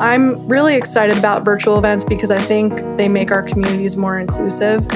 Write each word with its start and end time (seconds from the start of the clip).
I'm 0.00 0.46
really 0.46 0.76
excited 0.76 1.18
about 1.18 1.44
virtual 1.44 1.76
events 1.76 2.04
because 2.04 2.30
I 2.30 2.38
think 2.38 2.72
they 2.96 3.08
make 3.08 3.32
our 3.32 3.42
communities 3.42 3.96
more 3.96 4.20
inclusive. 4.20 4.86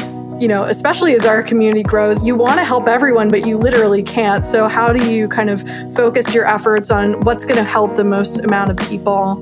You 0.41 0.47
know, 0.47 0.63
especially 0.65 1.15
as 1.15 1.25
our 1.25 1.43
community 1.43 1.83
grows, 1.83 2.23
you 2.23 2.37
want 2.37 2.55
to 2.55 2.65
help 2.65 2.87
everyone, 2.87 3.29
but 3.29 3.45
you 3.45 3.59
literally 3.59 4.03
can't. 4.03 4.47
So, 4.47 4.69
how 4.69 4.93
do 4.93 5.11
you 5.11 5.27
kind 5.27 5.51
of 5.51 5.63
focus 5.97 6.33
your 6.33 6.47
efforts 6.47 6.91
on 6.91 7.21
what's 7.21 7.45
going 7.45 7.57
to 7.57 7.65
help 7.65 7.97
the 7.97 8.05
most 8.05 8.45
amount 8.45 8.71
of 8.71 8.79
people? 8.89 9.41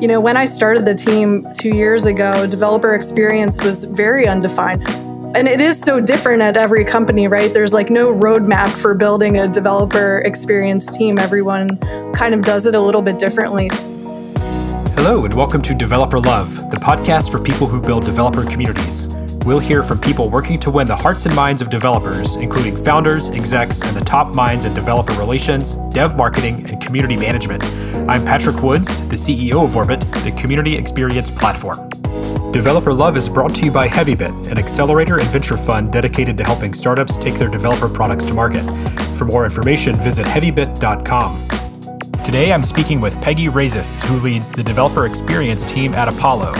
You 0.00 0.06
know, 0.06 0.20
when 0.20 0.36
I 0.36 0.44
started 0.44 0.84
the 0.84 0.94
team 0.94 1.44
two 1.54 1.70
years 1.70 2.06
ago, 2.06 2.46
developer 2.46 2.94
experience 2.94 3.64
was 3.64 3.84
very 3.84 4.28
undefined. 4.28 4.88
And 5.36 5.48
it 5.48 5.60
is 5.60 5.78
so 5.80 5.98
different 5.98 6.40
at 6.40 6.56
every 6.56 6.84
company, 6.84 7.26
right? 7.26 7.52
There's 7.52 7.72
like 7.72 7.90
no 7.90 8.12
roadmap 8.14 8.68
for 8.68 8.94
building 8.94 9.38
a 9.38 9.48
developer 9.48 10.20
experience 10.20 10.86
team. 10.96 11.18
Everyone 11.18 11.78
kind 12.12 12.32
of 12.32 12.42
does 12.42 12.64
it 12.64 12.76
a 12.76 12.80
little 12.80 13.02
bit 13.02 13.18
differently. 13.18 13.70
Hello, 15.00 15.24
and 15.24 15.32
welcome 15.32 15.62
to 15.62 15.76
Developer 15.76 16.18
Love, 16.18 16.52
the 16.72 16.76
podcast 16.76 17.30
for 17.30 17.38
people 17.38 17.68
who 17.68 17.80
build 17.80 18.04
developer 18.04 18.44
communities. 18.44 19.06
We'll 19.46 19.60
hear 19.60 19.84
from 19.84 20.00
people 20.00 20.28
working 20.28 20.58
to 20.58 20.72
win 20.72 20.88
the 20.88 20.96
hearts 20.96 21.24
and 21.24 21.36
minds 21.36 21.62
of 21.62 21.70
developers, 21.70 22.34
including 22.34 22.76
founders, 22.76 23.28
execs, 23.28 23.80
and 23.80 23.96
the 23.96 24.04
top 24.04 24.34
minds 24.34 24.64
in 24.64 24.74
developer 24.74 25.12
relations, 25.12 25.76
dev 25.94 26.16
marketing, 26.16 26.68
and 26.68 26.82
community 26.82 27.16
management. 27.16 27.62
I'm 28.08 28.24
Patrick 28.24 28.60
Woods, 28.60 29.08
the 29.08 29.14
CEO 29.14 29.64
of 29.64 29.76
Orbit, 29.76 30.00
the 30.00 30.32
community 30.36 30.76
experience 30.76 31.30
platform. 31.30 31.88
Developer 32.50 32.92
Love 32.92 33.16
is 33.16 33.28
brought 33.28 33.54
to 33.54 33.64
you 33.64 33.70
by 33.70 33.86
HeavyBit, 33.86 34.50
an 34.50 34.58
accelerator 34.58 35.20
and 35.20 35.28
venture 35.28 35.56
fund 35.56 35.92
dedicated 35.92 36.36
to 36.38 36.44
helping 36.44 36.74
startups 36.74 37.16
take 37.16 37.34
their 37.34 37.48
developer 37.48 37.88
products 37.88 38.24
to 38.24 38.34
market. 38.34 38.64
For 39.16 39.26
more 39.26 39.44
information, 39.44 39.94
visit 39.94 40.26
heavybit.com. 40.26 41.67
Today 42.28 42.52
I'm 42.52 42.62
speaking 42.62 43.00
with 43.00 43.18
Peggy 43.22 43.46
Rayzis, 43.46 44.04
who 44.04 44.20
leads 44.20 44.52
the 44.52 44.62
developer 44.62 45.06
experience 45.06 45.64
team 45.64 45.94
at 45.94 46.08
Apollo. 46.08 46.52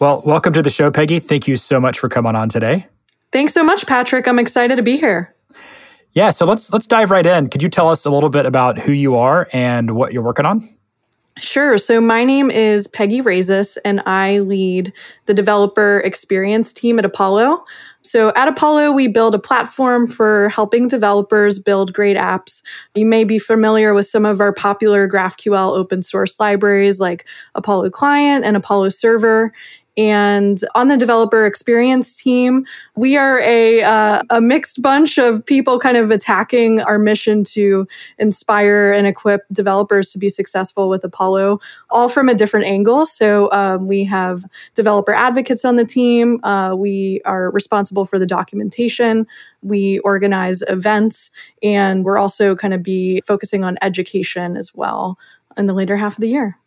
Well, 0.00 0.24
welcome 0.26 0.52
to 0.54 0.60
the 0.60 0.70
show, 0.70 0.90
Peggy. 0.90 1.20
Thank 1.20 1.46
you 1.46 1.56
so 1.56 1.78
much 1.78 2.00
for 2.00 2.08
coming 2.08 2.34
on 2.34 2.48
today. 2.48 2.88
Thanks 3.30 3.54
so 3.54 3.62
much, 3.62 3.86
Patrick. 3.86 4.26
I'm 4.26 4.40
excited 4.40 4.74
to 4.74 4.82
be 4.82 4.96
here. 4.96 5.32
Yeah, 6.14 6.30
so 6.30 6.46
let's 6.46 6.72
let's 6.72 6.88
dive 6.88 7.12
right 7.12 7.24
in. 7.24 7.48
Could 7.48 7.62
you 7.62 7.68
tell 7.68 7.88
us 7.90 8.06
a 8.06 8.10
little 8.10 8.28
bit 8.28 8.44
about 8.44 8.76
who 8.76 8.90
you 8.90 9.14
are 9.14 9.48
and 9.52 9.94
what 9.94 10.12
you're 10.12 10.24
working 10.24 10.46
on? 10.46 10.68
Sure. 11.38 11.78
So 11.78 12.00
my 12.00 12.24
name 12.24 12.50
is 12.50 12.88
Peggy 12.88 13.20
Rayzis, 13.20 13.78
and 13.84 14.02
I 14.04 14.40
lead 14.40 14.92
the 15.26 15.34
developer 15.34 16.00
experience 16.00 16.72
team 16.72 16.98
at 16.98 17.04
Apollo. 17.04 17.64
So 18.04 18.32
at 18.36 18.48
Apollo, 18.48 18.92
we 18.92 19.08
build 19.08 19.34
a 19.34 19.38
platform 19.38 20.06
for 20.06 20.50
helping 20.50 20.88
developers 20.88 21.58
build 21.58 21.94
great 21.94 22.18
apps. 22.18 22.60
You 22.94 23.06
may 23.06 23.24
be 23.24 23.38
familiar 23.38 23.94
with 23.94 24.06
some 24.06 24.26
of 24.26 24.40
our 24.42 24.52
popular 24.52 25.08
GraphQL 25.08 25.72
open 25.72 26.02
source 26.02 26.38
libraries 26.38 27.00
like 27.00 27.26
Apollo 27.54 27.90
Client 27.90 28.44
and 28.44 28.56
Apollo 28.56 28.90
Server. 28.90 29.52
And 29.96 30.60
on 30.74 30.88
the 30.88 30.96
developer 30.96 31.46
experience 31.46 32.20
team, 32.20 32.66
we 32.96 33.16
are 33.16 33.40
a, 33.40 33.82
uh, 33.82 34.22
a 34.30 34.40
mixed 34.40 34.82
bunch 34.82 35.18
of 35.18 35.44
people 35.46 35.78
kind 35.78 35.96
of 35.96 36.10
attacking 36.10 36.80
our 36.80 36.98
mission 36.98 37.44
to 37.44 37.86
inspire 38.18 38.90
and 38.90 39.06
equip 39.06 39.42
developers 39.52 40.10
to 40.10 40.18
be 40.18 40.28
successful 40.28 40.88
with 40.88 41.04
Apollo, 41.04 41.60
all 41.90 42.08
from 42.08 42.28
a 42.28 42.34
different 42.34 42.66
angle. 42.66 43.06
So 43.06 43.50
um, 43.52 43.86
we 43.86 44.02
have 44.04 44.44
developer 44.74 45.12
advocates 45.12 45.64
on 45.64 45.76
the 45.76 45.84
team. 45.84 46.44
Uh, 46.44 46.74
we 46.74 47.20
are 47.24 47.50
responsible 47.52 48.04
for 48.04 48.18
the 48.18 48.26
documentation. 48.26 49.26
We 49.62 50.00
organize 50.00 50.62
events, 50.62 51.30
and 51.62 52.04
we're 52.04 52.18
also 52.18 52.56
kind 52.56 52.74
of 52.74 52.82
be 52.82 53.22
focusing 53.26 53.62
on 53.62 53.78
education 53.80 54.56
as 54.56 54.74
well 54.74 55.18
in 55.56 55.66
the 55.66 55.72
later 55.72 55.96
half 55.96 56.14
of 56.14 56.20
the 56.20 56.28
year. 56.28 56.58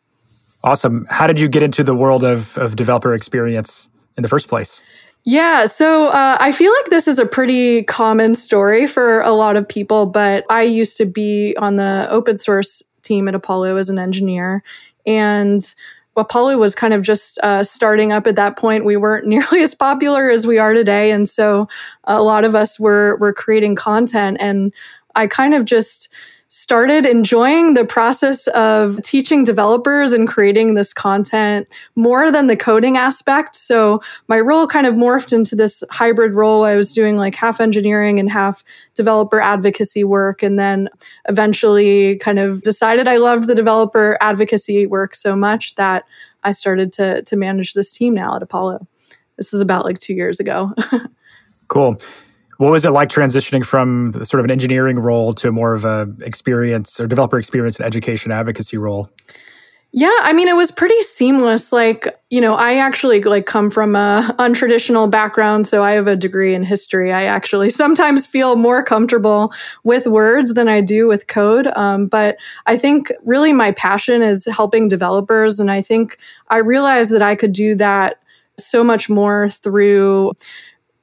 Awesome. 0.64 1.06
How 1.10 1.28
did 1.28 1.40
you 1.40 1.48
get 1.48 1.64
into 1.64 1.84
the 1.84 1.96
world 1.96 2.24
of, 2.24 2.58
of 2.58 2.76
developer 2.76 3.14
experience 3.14 3.90
in 4.16 4.24
the 4.24 4.30
first 4.30 4.48
place? 4.48 4.84
Yeah, 5.24 5.66
so 5.66 6.08
uh, 6.08 6.38
I 6.40 6.52
feel 6.54 6.72
like 6.72 6.86
this 6.86 7.08
is 7.08 7.20
a 7.20 7.26
pretty 7.26 7.84
common 7.84 8.34
story 8.34 8.88
for 8.88 9.20
a 9.22 9.32
lot 9.32 9.58
of 9.58 9.68
people, 9.68 10.06
but 10.06 10.46
I 10.50 10.62
used 10.62 10.96
to 10.98 11.06
be 11.06 11.54
on 11.58 11.76
the 11.76 12.08
open 12.10 12.38
source 12.38 12.82
team 13.04 13.28
at 13.28 13.36
Apollo 13.36 13.76
as 13.76 13.90
an 13.90 14.00
engineer. 14.00 14.64
And 15.06 15.74
Apollo 16.16 16.58
was 16.58 16.76
kind 16.76 16.94
of 16.94 17.02
just 17.02 17.40
uh, 17.40 17.64
starting 17.64 18.12
up 18.12 18.26
at 18.26 18.36
that 18.38 18.58
point. 18.58 18.86
We 18.86 18.98
weren't 18.98 19.28
nearly 19.28 19.62
as 19.62 19.76
popular 19.76 20.30
as 20.30 20.48
we 20.48 20.58
are 20.58 20.74
today. 20.74 21.12
And 21.12 21.28
so 21.28 21.68
a 22.06 22.22
lot 22.22 22.46
of 22.46 22.56
us 22.56 22.80
were, 22.80 23.18
were 23.18 23.34
creating 23.34 23.76
content. 23.76 24.38
And 24.40 24.74
I 25.16 25.28
kind 25.28 25.54
of 25.54 25.66
just 25.66 26.10
started 26.68 27.06
enjoying 27.06 27.76
the 27.76 27.86
process 27.86 28.46
of 28.48 29.02
teaching 29.02 29.46
developers 29.46 30.12
and 30.12 30.28
creating 30.28 30.74
this 30.74 30.92
content 30.92 31.66
more 31.96 32.30
than 32.30 32.48
the 32.48 32.58
coding 32.58 32.98
aspect. 32.98 33.56
So 33.56 34.02
my 34.28 34.42
role 34.42 34.68
kind 34.68 34.86
of 34.86 34.94
morphed 34.94 35.32
into 35.32 35.56
this 35.56 35.82
hybrid 35.90 36.34
role. 36.34 36.66
I 36.66 36.76
was 36.76 36.92
doing 36.92 37.16
like 37.16 37.36
half 37.36 37.62
engineering 37.62 38.20
and 38.20 38.30
half 38.30 38.66
developer 38.96 39.40
advocacy 39.40 40.04
work. 40.04 40.44
And 40.44 40.60
then 40.60 40.90
eventually 41.30 42.18
kind 42.18 42.38
of 42.38 42.64
decided 42.64 43.08
I 43.08 43.16
loved 43.16 43.48
the 43.48 43.56
developer 43.56 44.18
advocacy 44.20 44.88
work 44.88 45.16
so 45.16 45.38
much 45.38 45.76
that 45.76 46.04
I 46.44 46.52
started 46.52 46.92
to, 46.94 47.22
to 47.22 47.38
manage 47.38 47.76
this 47.76 47.96
team 47.96 48.14
now 48.14 48.36
at 48.36 48.44
Apollo. 48.44 48.86
This 49.38 49.54
is 49.54 49.62
about 49.62 49.86
like 49.86 50.00
two 50.00 50.14
years 50.14 50.42
ago. 50.42 50.74
cool. 51.70 51.98
What 52.58 52.72
was 52.72 52.86
it 52.86 52.92
like 52.92 53.10
transitioning 53.10 53.64
from 53.66 54.14
sort 54.26 54.40
of 54.40 54.46
an 54.46 54.52
engineering 54.52 55.00
role 55.00 55.34
to 55.34 55.52
more 55.52 55.74
of 55.74 55.86
a 55.86 56.12
experience 56.22 57.00
or 57.00 57.08
developer 57.08 57.38
experience 57.38 57.78
and 57.78 57.86
education 57.86 58.32
advocacy 58.32 58.78
role? 58.78 59.10
Yeah, 59.94 60.16
I 60.22 60.34
mean, 60.34 60.48
it 60.48 60.56
was 60.56 60.70
pretty 60.70 61.02
seamless. 61.04 61.72
Like, 61.72 62.20
you 62.30 62.42
know, 62.42 62.56
I 62.56 62.76
actually 62.78 63.24
like 63.24 63.46
come 63.46 63.72
from 63.72 63.96
a 63.96 64.36
untraditional 64.40 65.10
background, 65.10 65.66
so 65.66 65.84
I 65.84 65.92
have 65.94 66.08
a 66.08 66.16
degree 66.16 66.54
in 66.54 66.64
history. 66.64 67.14
I 67.14 67.24
actually 67.24 67.70
sometimes 67.82 68.26
feel 68.26 68.56
more 68.56 68.84
comfortable 68.84 69.54
with 69.84 70.06
words 70.06 70.54
than 70.56 70.68
I 70.68 70.82
do 70.82 71.08
with 71.08 71.28
code. 71.28 71.68
Um, 71.68 72.08
but 72.08 72.38
I 72.66 72.78
think 72.78 73.12
really 73.24 73.54
my 73.54 73.72
passion 73.72 74.22
is 74.22 74.46
helping 74.46 74.88
developers, 74.88 75.60
and 75.60 75.72
I 75.72 75.82
think 75.82 76.18
I 76.50 76.58
realized 76.58 77.12
that 77.12 77.22
I 77.22 77.36
could 77.36 77.54
do 77.54 77.76
that 77.76 78.20
so 78.60 78.84
much 78.84 79.10
more 79.10 79.50
through 79.50 80.34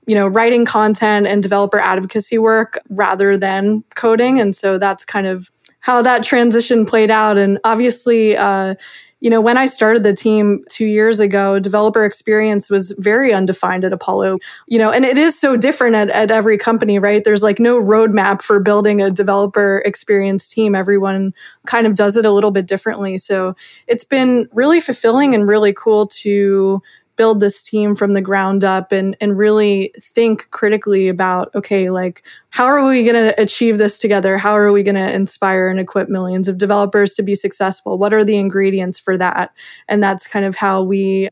you 0.06 0.15
know, 0.15 0.26
writing 0.26 0.65
content 0.65 1.26
and 1.26 1.42
developer 1.42 1.78
advocacy 1.78 2.38
work 2.38 2.78
rather 2.91 3.37
than 3.37 3.84
coding. 3.94 4.41
And 4.41 4.54
so 4.54 4.78
that's 4.78 5.04
kind 5.04 5.26
of 5.26 5.50
how 5.81 6.03
that 6.03 6.22
transition 6.22 6.87
played 6.87 7.10
out. 7.10 7.37
And 7.37 7.59
obviously, 7.65 8.37
uh, 8.37 8.75
you 9.20 9.31
know, 9.31 9.41
when 9.41 9.56
I 9.56 9.65
started 9.65 10.03
the 10.03 10.12
team 10.12 10.65
two 10.69 10.84
years 10.84 11.19
ago, 11.19 11.59
developer 11.59 12.04
experience 12.04 12.69
was 12.69 12.92
very 12.98 13.32
undefined 13.32 13.82
at 13.82 13.92
Apollo. 13.92 14.38
You 14.66 14.78
know, 14.78 14.91
and 14.91 15.04
it 15.04 15.16
is 15.16 15.38
so 15.38 15.56
different 15.56 15.97
at, 15.97 16.10
at 16.10 16.31
every 16.31 16.59
company, 16.59 16.98
right? 16.98 17.25
There's 17.25 17.42
like 17.42 17.59
no 17.59 17.81
roadmap 17.81 18.42
for 18.42 18.60
building 18.60 19.00
a 19.00 19.10
developer 19.10 19.82
experience 19.86 20.47
team. 20.47 20.75
Everyone 20.75 21.32
kind 21.66 21.86
of 21.86 21.94
does 21.94 22.19
it 22.19 22.26
a 22.26 22.31
little 22.31 22.50
bit 22.50 22.66
differently. 22.66 23.16
So 23.16 23.56
it's 23.86 24.04
been 24.04 24.47
really 24.53 24.81
fulfilling 24.81 25.34
and 25.34 25.48
really 25.48 25.72
cool 25.72 26.06
to 26.06 26.82
build 27.17 27.41
this 27.41 27.63
team 27.63 27.95
from 27.95 28.13
the 28.13 28.21
ground 28.21 28.65
up 28.65 28.93
and 28.93 29.17
and 29.21 29.39
really 29.39 29.93
think 30.01 30.49
critically 30.51 31.09
about 31.09 31.55
okay 31.55 31.91
like 31.91 32.23
how 32.51 32.65
are 32.65 32.87
we 32.87 33.05
going 33.05 33.15
to 33.15 33.41
achieve 33.41 33.79
this 33.79 33.99
together? 33.99 34.39
How 34.39 34.57
are 34.57 34.71
we 34.71 34.85
going 34.85 34.95
to 34.95 35.13
inspire 35.13 35.69
and 35.69 35.81
equip 35.81 36.09
millions 36.09 36.47
of 36.47 36.57
developers 36.57 37.15
to 37.15 37.23
be 37.23 37.35
successful? 37.35 37.99
What 37.99 38.15
are 38.15 38.23
the 38.23 38.37
ingredients 38.37 39.01
for 39.01 39.17
that? 39.19 39.53
And 39.89 40.01
that's 40.01 40.29
kind 40.29 40.45
of 40.45 40.55
how 40.55 40.83
we 40.83 41.29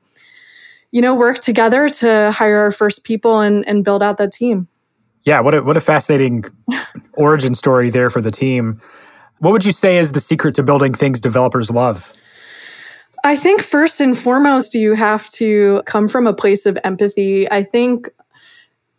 you 0.91 1.01
know 1.01 1.15
work 1.15 1.39
together 1.39 1.89
to 1.89 2.33
hire 2.33 2.59
our 2.59 2.73
first 2.73 3.05
people 3.05 3.41
and 3.41 3.67
and 3.69 3.85
build 3.85 4.03
out 4.03 4.19
that 4.19 4.33
team. 4.33 4.69
Yeah 5.25 5.41
what 5.41 5.55
a 5.55 5.63
what 5.63 5.77
a 5.77 5.81
fascinating 5.81 6.45
origin 7.15 7.55
story 7.55 7.91
there 7.91 8.11
for 8.11 8.21
the 8.21 8.33
team. 8.33 8.81
What 9.39 9.53
would 9.53 9.65
you 9.65 9.73
say 9.73 9.99
is 9.99 10.13
the 10.13 10.21
secret 10.21 10.55
to 10.55 10.63
building 10.63 10.95
things 10.95 11.21
developers 11.21 11.71
love 11.71 12.13
I 13.25 13.37
think 13.37 13.63
first 13.63 14.01
and 14.01 14.19
foremost, 14.19 14.75
you 14.75 14.95
have 14.95 15.29
to 15.31 15.83
come 15.87 16.09
from 16.09 16.27
a 16.27 16.33
place 16.33 16.67
of 16.67 16.79
empathy. 16.83 17.51
I 17.51 17.63
think, 17.63 18.11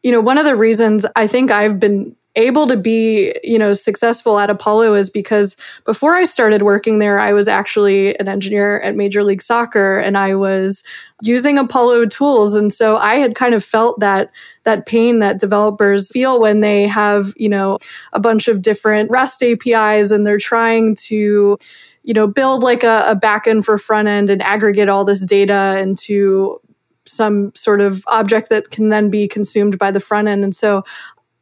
you 0.01 0.11
know, 0.11 0.21
one 0.21 0.37
of 0.37 0.45
the 0.45 0.55
reasons 0.55 1.05
I 1.15 1.27
think 1.27 1.51
I've 1.51 1.79
been 1.79 2.15
able 2.35 2.65
to 2.65 2.77
be, 2.77 3.33
you 3.43 3.59
know, 3.59 3.73
successful 3.73 4.39
at 4.39 4.49
Apollo 4.49 4.95
is 4.95 5.09
because 5.09 5.55
before 5.85 6.15
I 6.15 6.23
started 6.23 6.63
working 6.63 6.97
there, 6.97 7.19
I 7.19 7.31
was 7.31 7.47
actually 7.47 8.17
an 8.17 8.27
engineer 8.27 8.79
at 8.79 8.95
Major 8.95 9.23
League 9.23 9.41
Soccer 9.41 9.99
and 9.99 10.17
I 10.17 10.33
was 10.33 10.83
using 11.21 11.59
Apollo 11.59 12.07
tools. 12.07 12.55
And 12.55 12.73
so 12.73 12.97
I 12.97 13.15
had 13.15 13.35
kind 13.35 13.53
of 13.53 13.63
felt 13.63 13.99
that 13.99 14.31
that 14.63 14.87
pain 14.87 15.19
that 15.19 15.39
developers 15.39 16.09
feel 16.09 16.39
when 16.39 16.61
they 16.61 16.87
have, 16.87 17.33
you 17.35 17.49
know, 17.49 17.77
a 18.13 18.19
bunch 18.19 18.47
of 18.47 18.63
different 18.63 19.11
REST 19.11 19.43
APIs 19.43 20.09
and 20.09 20.25
they're 20.25 20.39
trying 20.39 20.95
to 20.95 21.59
you 22.03 22.13
know, 22.13 22.27
build 22.27 22.63
like 22.63 22.83
a, 22.83 23.05
a 23.07 23.15
backend 23.15 23.65
for 23.65 23.77
front 23.77 24.07
end 24.07 24.29
and 24.29 24.41
aggregate 24.41 24.89
all 24.89 25.05
this 25.05 25.25
data 25.25 25.77
into 25.79 26.59
some 27.05 27.53
sort 27.55 27.81
of 27.81 28.03
object 28.07 28.50
that 28.50 28.71
can 28.71 28.89
then 28.89 29.09
be 29.09 29.27
consumed 29.27 29.77
by 29.77 29.91
the 29.91 30.00
front 30.00 30.27
end. 30.27 30.44
And 30.44 30.55
so, 30.55 30.83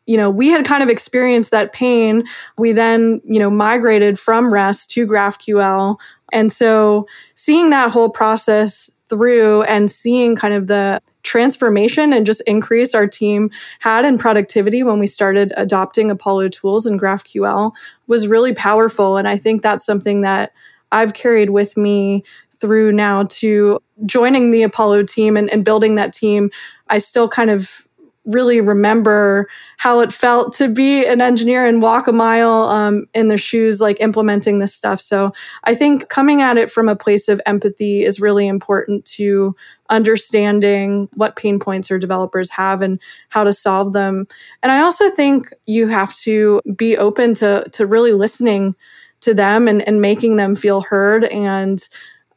you 0.06 0.18
know, 0.18 0.30
we 0.30 0.50
had 0.50 0.66
kind 0.66 0.84
of 0.84 0.90
experienced 0.90 1.52
that 1.52 1.74
pain. 1.74 2.24
We 2.58 2.72
then, 2.72 3.22
you 3.26 3.40
know, 3.40 3.50
migrated 3.50 4.20
from 4.20 4.52
REST 4.52 4.90
to 4.92 5.08
GraphQL 5.08 5.98
And 6.32 6.52
so 6.52 7.08
seeing 7.36 7.70
that 7.72 7.92
whole 7.92 8.10
process 8.10 8.90
through 9.10 9.64
and 9.64 9.92
seeing 9.92 10.36
kind 10.36 10.54
of 10.54 10.68
the 10.68 11.02
transformation 11.24 12.14
and 12.14 12.26
just 12.26 12.42
increase 12.42 12.94
our 12.94 13.08
team 13.08 13.52
had 13.80 14.06
in 14.06 14.18
productivity 14.18 14.84
when 14.84 15.00
we 15.00 15.08
started 15.08 15.54
adopting 15.58 16.10
Apollo 16.10 16.50
tools 16.50 16.86
and 16.86 17.00
GraphQL 17.00 17.72
was 18.08 18.28
really 18.28 18.54
powerful. 18.54 19.18
And 19.18 19.28
I 19.28 19.38
think 19.38 19.62
that's 19.62 19.86
something 19.86 20.22
that 20.22 20.54
I've 20.92 21.14
carried 21.14 21.52
with 21.52 21.78
me 21.78 22.24
through 22.60 22.92
now 22.92 23.24
to 23.24 23.80
joining 24.06 24.52
the 24.52 24.64
Apollo 24.64 25.04
team 25.04 25.36
and, 25.36 25.50
and 25.50 25.66
building 25.66 25.96
that 25.96 26.14
team. 26.14 26.52
I 26.90 27.00
still 27.00 27.28
kind 27.28 27.50
of 27.50 27.88
really 28.26 28.62
remember 28.62 29.50
how 29.78 30.00
it 30.00 30.14
felt 30.14 30.54
to 30.54 30.68
be 30.68 31.06
an 31.06 31.22
engineer 31.22 31.66
and 31.66 31.82
walk 31.82 32.08
a 32.08 32.12
mile 32.12 32.64
um, 32.64 33.08
in 33.14 33.30
the 33.30 33.38
shoes, 33.38 33.82
like 33.82 34.00
implementing 34.00 34.60
this 34.60 34.76
stuff. 34.76 35.02
So 35.02 35.34
I 35.64 35.74
think 35.74 36.10
coming 36.10 36.42
at 36.42 36.58
it 36.58 36.72
from 36.72 36.88
a 36.88 36.96
place 36.96 37.28
of 37.28 37.42
empathy 37.46 38.04
is 38.04 38.20
really 38.20 38.48
important 38.48 39.06
to 39.06 39.56
understanding 39.90 41.10
what 41.14 41.36
pain 41.36 41.60
points 41.60 41.90
our 41.90 41.98
developers 41.98 42.50
have 42.52 42.82
and 42.82 43.00
how 43.30 43.44
to 43.44 43.52
solve 43.52 43.94
them. 43.94 44.28
And 44.62 44.72
I 44.72 44.82
also 44.82 45.10
think 45.10 45.52
you 45.66 45.88
have 45.88 46.14
to 46.20 46.62
be 46.76 46.98
open 46.98 47.34
to 47.36 47.68
to 47.72 47.86
really 47.86 48.14
listening 48.14 48.76
to 49.22 49.34
them 49.34 49.68
and, 49.68 49.82
and 49.88 50.02
making 50.02 50.36
them 50.36 50.56
feel 50.56 50.82
heard. 50.82 51.26
And 51.26 51.82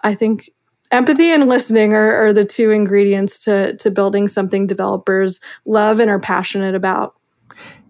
I 0.02 0.14
think 0.14 0.50
empathy 0.94 1.30
and 1.30 1.48
listening 1.48 1.92
are, 1.92 2.26
are 2.26 2.32
the 2.32 2.44
two 2.44 2.70
ingredients 2.70 3.44
to, 3.44 3.76
to 3.76 3.90
building 3.90 4.28
something 4.28 4.66
developers 4.66 5.40
love 5.64 5.98
and 5.98 6.10
are 6.10 6.20
passionate 6.20 6.74
about. 6.74 7.14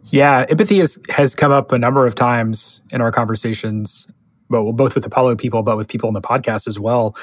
Yeah, 0.07 0.45
empathy 0.49 0.79
has, 0.79 0.99
has 1.11 1.35
come 1.35 1.53
up 1.53 1.73
a 1.73 1.79
number 1.79 2.07
of 2.07 2.15
times 2.15 2.83
in 2.91 3.01
our 3.01 3.13
conversations, 3.13 4.07
well, 4.49 4.73
both 4.73 4.95
with 4.95 5.07
Apollo 5.07 5.37
people, 5.37 5.63
but 5.63 5.77
with 5.77 5.89
people 5.89 6.09
in 6.09 6.15
the 6.15 6.21
podcast 6.21 6.67
as 6.67 6.81
well. 6.81 7.15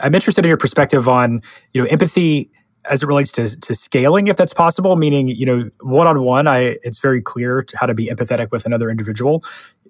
I'm 0.00 0.14
interested 0.14 0.44
in 0.44 0.48
your 0.48 0.58
perspective 0.58 1.08
on, 1.08 1.42
you 1.72 1.82
know, 1.82 1.88
empathy 1.88 2.50
as 2.88 3.02
it 3.02 3.06
relates 3.06 3.32
to, 3.32 3.48
to 3.60 3.74
scaling, 3.74 4.28
if 4.28 4.36
that's 4.36 4.54
possible, 4.54 4.94
meaning, 4.96 5.28
you 5.28 5.44
know, 5.44 5.70
one-on-one, 5.80 6.46
I, 6.46 6.76
it's 6.82 7.00
very 7.00 7.20
clear 7.20 7.66
how 7.74 7.86
to 7.86 7.94
be 7.94 8.06
empathetic 8.06 8.52
with 8.52 8.64
another 8.64 8.90
individual. 8.90 9.42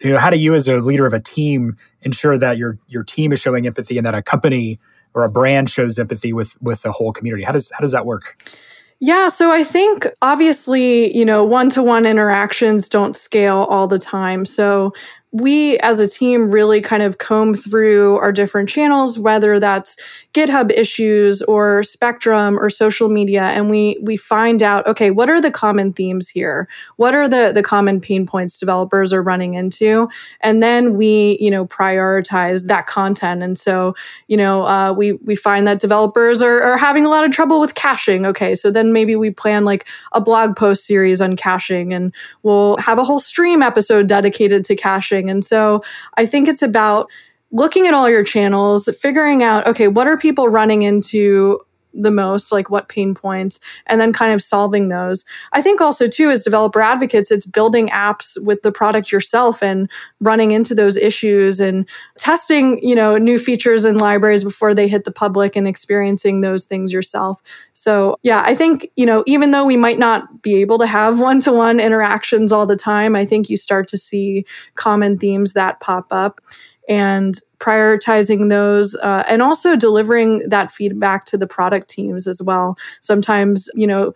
You 0.02 0.12
know, 0.12 0.18
how 0.18 0.30
do 0.30 0.38
you 0.38 0.54
as 0.54 0.66
a 0.66 0.76
leader 0.76 1.04
of 1.04 1.12
a 1.12 1.20
team 1.20 1.76
ensure 2.00 2.38
that 2.38 2.56
your, 2.56 2.78
your 2.88 3.04
team 3.04 3.32
is 3.32 3.40
showing 3.40 3.66
empathy 3.66 3.98
and 3.98 4.06
that 4.06 4.14
a 4.14 4.22
company 4.22 4.78
or 5.16 5.24
a 5.24 5.30
brand 5.30 5.68
shows 5.68 5.98
empathy 5.98 6.32
with 6.32 6.56
with 6.62 6.82
the 6.82 6.92
whole 6.92 7.12
community 7.12 7.42
how 7.42 7.52
does 7.52 7.72
how 7.74 7.80
does 7.80 7.92
that 7.92 8.06
work 8.06 8.36
yeah, 8.98 9.28
so 9.28 9.52
I 9.52 9.62
think 9.62 10.06
obviously, 10.22 11.14
you 11.14 11.24
know, 11.24 11.44
one 11.44 11.68
to 11.70 11.82
one 11.82 12.06
interactions 12.06 12.88
don't 12.88 13.14
scale 13.14 13.66
all 13.68 13.86
the 13.86 13.98
time. 13.98 14.46
So 14.46 14.94
we 15.40 15.78
as 15.78 16.00
a 16.00 16.06
team 16.06 16.50
really 16.50 16.80
kind 16.80 17.02
of 17.02 17.18
comb 17.18 17.54
through 17.54 18.16
our 18.18 18.32
different 18.32 18.68
channels 18.68 19.18
whether 19.18 19.58
that's 19.58 19.96
github 20.34 20.70
issues 20.70 21.42
or 21.42 21.82
spectrum 21.82 22.58
or 22.58 22.68
social 22.70 23.08
media 23.08 23.42
and 23.42 23.70
we 23.70 23.98
we 24.02 24.16
find 24.16 24.62
out 24.62 24.86
okay 24.86 25.10
what 25.10 25.30
are 25.30 25.40
the 25.40 25.50
common 25.50 25.92
themes 25.92 26.28
here? 26.28 26.68
What 26.96 27.14
are 27.14 27.28
the 27.28 27.52
the 27.54 27.62
common 27.62 28.00
pain 28.00 28.26
points 28.26 28.58
developers 28.58 29.12
are 29.12 29.22
running 29.22 29.54
into? 29.54 30.08
And 30.40 30.62
then 30.62 30.96
we 30.96 31.38
you 31.40 31.50
know 31.50 31.66
prioritize 31.66 32.66
that 32.66 32.86
content. 32.86 33.42
And 33.42 33.58
so 33.58 33.94
you 34.28 34.36
know 34.36 34.62
uh, 34.66 34.92
we 34.92 35.12
we 35.12 35.34
find 35.34 35.66
that 35.66 35.80
developers 35.80 36.42
are, 36.42 36.62
are 36.62 36.76
having 36.76 37.06
a 37.06 37.08
lot 37.08 37.24
of 37.24 37.30
trouble 37.32 37.60
with 37.60 37.74
caching. 37.74 38.26
Okay 38.26 38.54
so 38.54 38.70
then 38.70 38.92
maybe 38.92 39.16
we 39.16 39.30
plan 39.30 39.64
like 39.64 39.88
a 40.12 40.20
blog 40.20 40.56
post 40.56 40.84
series 40.84 41.20
on 41.20 41.36
caching 41.36 41.92
and 41.92 42.12
we'll 42.42 42.76
have 42.76 42.98
a 42.98 43.04
whole 43.04 43.18
stream 43.18 43.62
episode 43.62 44.06
dedicated 44.06 44.64
to 44.64 44.76
caching 44.76 45.25
and 45.28 45.44
so 45.44 45.82
I 46.16 46.26
think 46.26 46.48
it's 46.48 46.62
about 46.62 47.10
looking 47.52 47.86
at 47.86 47.94
all 47.94 48.08
your 48.08 48.24
channels, 48.24 48.88
figuring 49.00 49.42
out, 49.42 49.66
okay, 49.66 49.88
what 49.88 50.06
are 50.06 50.16
people 50.16 50.48
running 50.48 50.82
into 50.82 51.60
the 51.96 52.10
most 52.10 52.52
like 52.52 52.70
what 52.70 52.88
pain 52.88 53.14
points 53.14 53.60
and 53.86 54.00
then 54.00 54.12
kind 54.12 54.32
of 54.32 54.42
solving 54.42 54.88
those. 54.88 55.24
I 55.52 55.62
think 55.62 55.80
also 55.80 56.08
too 56.08 56.30
as 56.30 56.44
developer 56.44 56.80
advocates 56.80 57.30
it's 57.30 57.46
building 57.46 57.88
apps 57.88 58.40
with 58.44 58.62
the 58.62 58.72
product 58.72 59.10
yourself 59.10 59.62
and 59.62 59.90
running 60.20 60.52
into 60.52 60.74
those 60.74 60.96
issues 60.96 61.60
and 61.60 61.88
testing 62.18 62.78
you 62.86 62.94
know 62.94 63.16
new 63.16 63.38
features 63.38 63.84
and 63.84 64.00
libraries 64.00 64.44
before 64.44 64.74
they 64.74 64.88
hit 64.88 65.04
the 65.04 65.10
public 65.10 65.56
and 65.56 65.66
experiencing 65.66 66.40
those 66.40 66.66
things 66.66 66.92
yourself. 66.92 67.42
So 67.74 68.16
yeah 68.22 68.42
i 68.46 68.54
think 68.54 68.90
you 68.96 69.06
know 69.06 69.22
even 69.26 69.50
though 69.50 69.64
we 69.64 69.76
might 69.76 69.98
not 69.98 70.42
be 70.42 70.56
able 70.56 70.78
to 70.78 70.86
have 70.86 71.20
one-to-one 71.26 71.80
interactions 71.80 72.52
all 72.52 72.66
the 72.66 72.76
time 72.76 73.14
i 73.16 73.24
think 73.24 73.48
you 73.48 73.56
start 73.56 73.88
to 73.88 73.98
see 73.98 74.44
common 74.74 75.18
themes 75.18 75.52
that 75.52 75.80
pop 75.80 76.06
up 76.10 76.40
and 76.88 77.38
prioritizing 77.58 78.48
those 78.48 78.94
uh, 78.96 79.24
and 79.28 79.42
also 79.42 79.76
delivering 79.76 80.48
that 80.48 80.70
feedback 80.70 81.24
to 81.24 81.36
the 81.36 81.46
product 81.46 81.88
teams 81.88 82.26
as 82.26 82.42
well 82.42 82.76
sometimes 83.00 83.68
you 83.74 83.86
know 83.86 84.12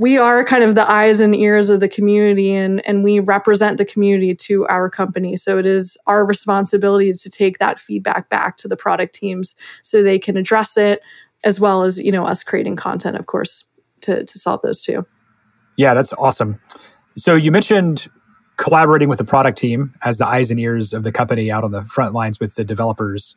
we 0.00 0.16
are 0.16 0.42
kind 0.44 0.64
of 0.64 0.74
the 0.74 0.90
eyes 0.90 1.20
and 1.20 1.34
ears 1.34 1.68
of 1.68 1.80
the 1.80 1.88
community 1.88 2.54
and, 2.54 2.80
and 2.86 3.04
we 3.04 3.20
represent 3.20 3.76
the 3.76 3.84
community 3.84 4.34
to 4.34 4.66
our 4.68 4.88
company. 4.88 5.36
So 5.36 5.58
it 5.58 5.66
is 5.66 5.98
our 6.06 6.24
responsibility 6.24 7.12
to 7.12 7.28
take 7.28 7.58
that 7.58 7.78
feedback 7.78 8.30
back 8.30 8.56
to 8.58 8.68
the 8.68 8.78
product 8.78 9.14
teams 9.14 9.56
so 9.82 10.02
they 10.02 10.18
can 10.18 10.38
address 10.38 10.78
it, 10.78 11.02
as 11.44 11.60
well 11.60 11.82
as, 11.82 11.98
you 11.98 12.12
know, 12.12 12.24
us 12.24 12.42
creating 12.42 12.76
content, 12.76 13.18
of 13.18 13.26
course, 13.26 13.66
to, 14.00 14.24
to 14.24 14.38
solve 14.38 14.62
those 14.62 14.80
too. 14.80 15.04
Yeah, 15.76 15.92
that's 15.92 16.14
awesome. 16.14 16.58
So 17.18 17.34
you 17.34 17.52
mentioned 17.52 18.08
collaborating 18.60 19.08
with 19.08 19.18
the 19.18 19.24
product 19.24 19.58
team 19.58 19.94
as 20.04 20.18
the 20.18 20.26
eyes 20.26 20.50
and 20.50 20.60
ears 20.60 20.92
of 20.92 21.02
the 21.02 21.10
company 21.10 21.50
out 21.50 21.64
on 21.64 21.72
the 21.72 21.82
front 21.82 22.12
lines 22.14 22.38
with 22.38 22.54
the 22.56 22.64
developers. 22.64 23.34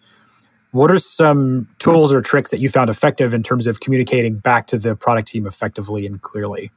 What 0.72 0.92
are 0.92 1.00
some 1.00 1.70
tools 1.80 2.14
or 2.14 2.22
tricks 2.22 2.52
that 2.52 2.60
you 2.60 2.68
found 2.68 2.90
effective 2.90 3.34
in 3.34 3.42
terms 3.42 3.66
of 3.66 3.80
communicating 3.80 4.36
back 4.36 4.68
to 4.68 4.78
the 4.78 4.96
product 4.96 5.30
team 5.30 5.48
effectively 5.48 6.06
and 6.06 6.22
clearly? 6.22 6.72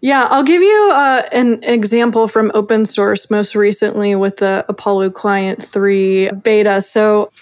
Yeah, 0.00 0.28
I'll 0.30 0.44
give 0.44 0.62
you 0.62 0.92
uh, 0.94 1.22
an 1.32 1.62
example 1.62 2.26
from 2.26 2.50
open 2.54 2.86
source 2.86 3.30
most 3.30 3.54
recently 3.54 4.14
with 4.14 4.38
the 4.38 4.64
Apollo 4.68 5.10
Client 5.10 5.62
3 5.62 6.30
beta. 6.42 6.80
So, 6.80 7.32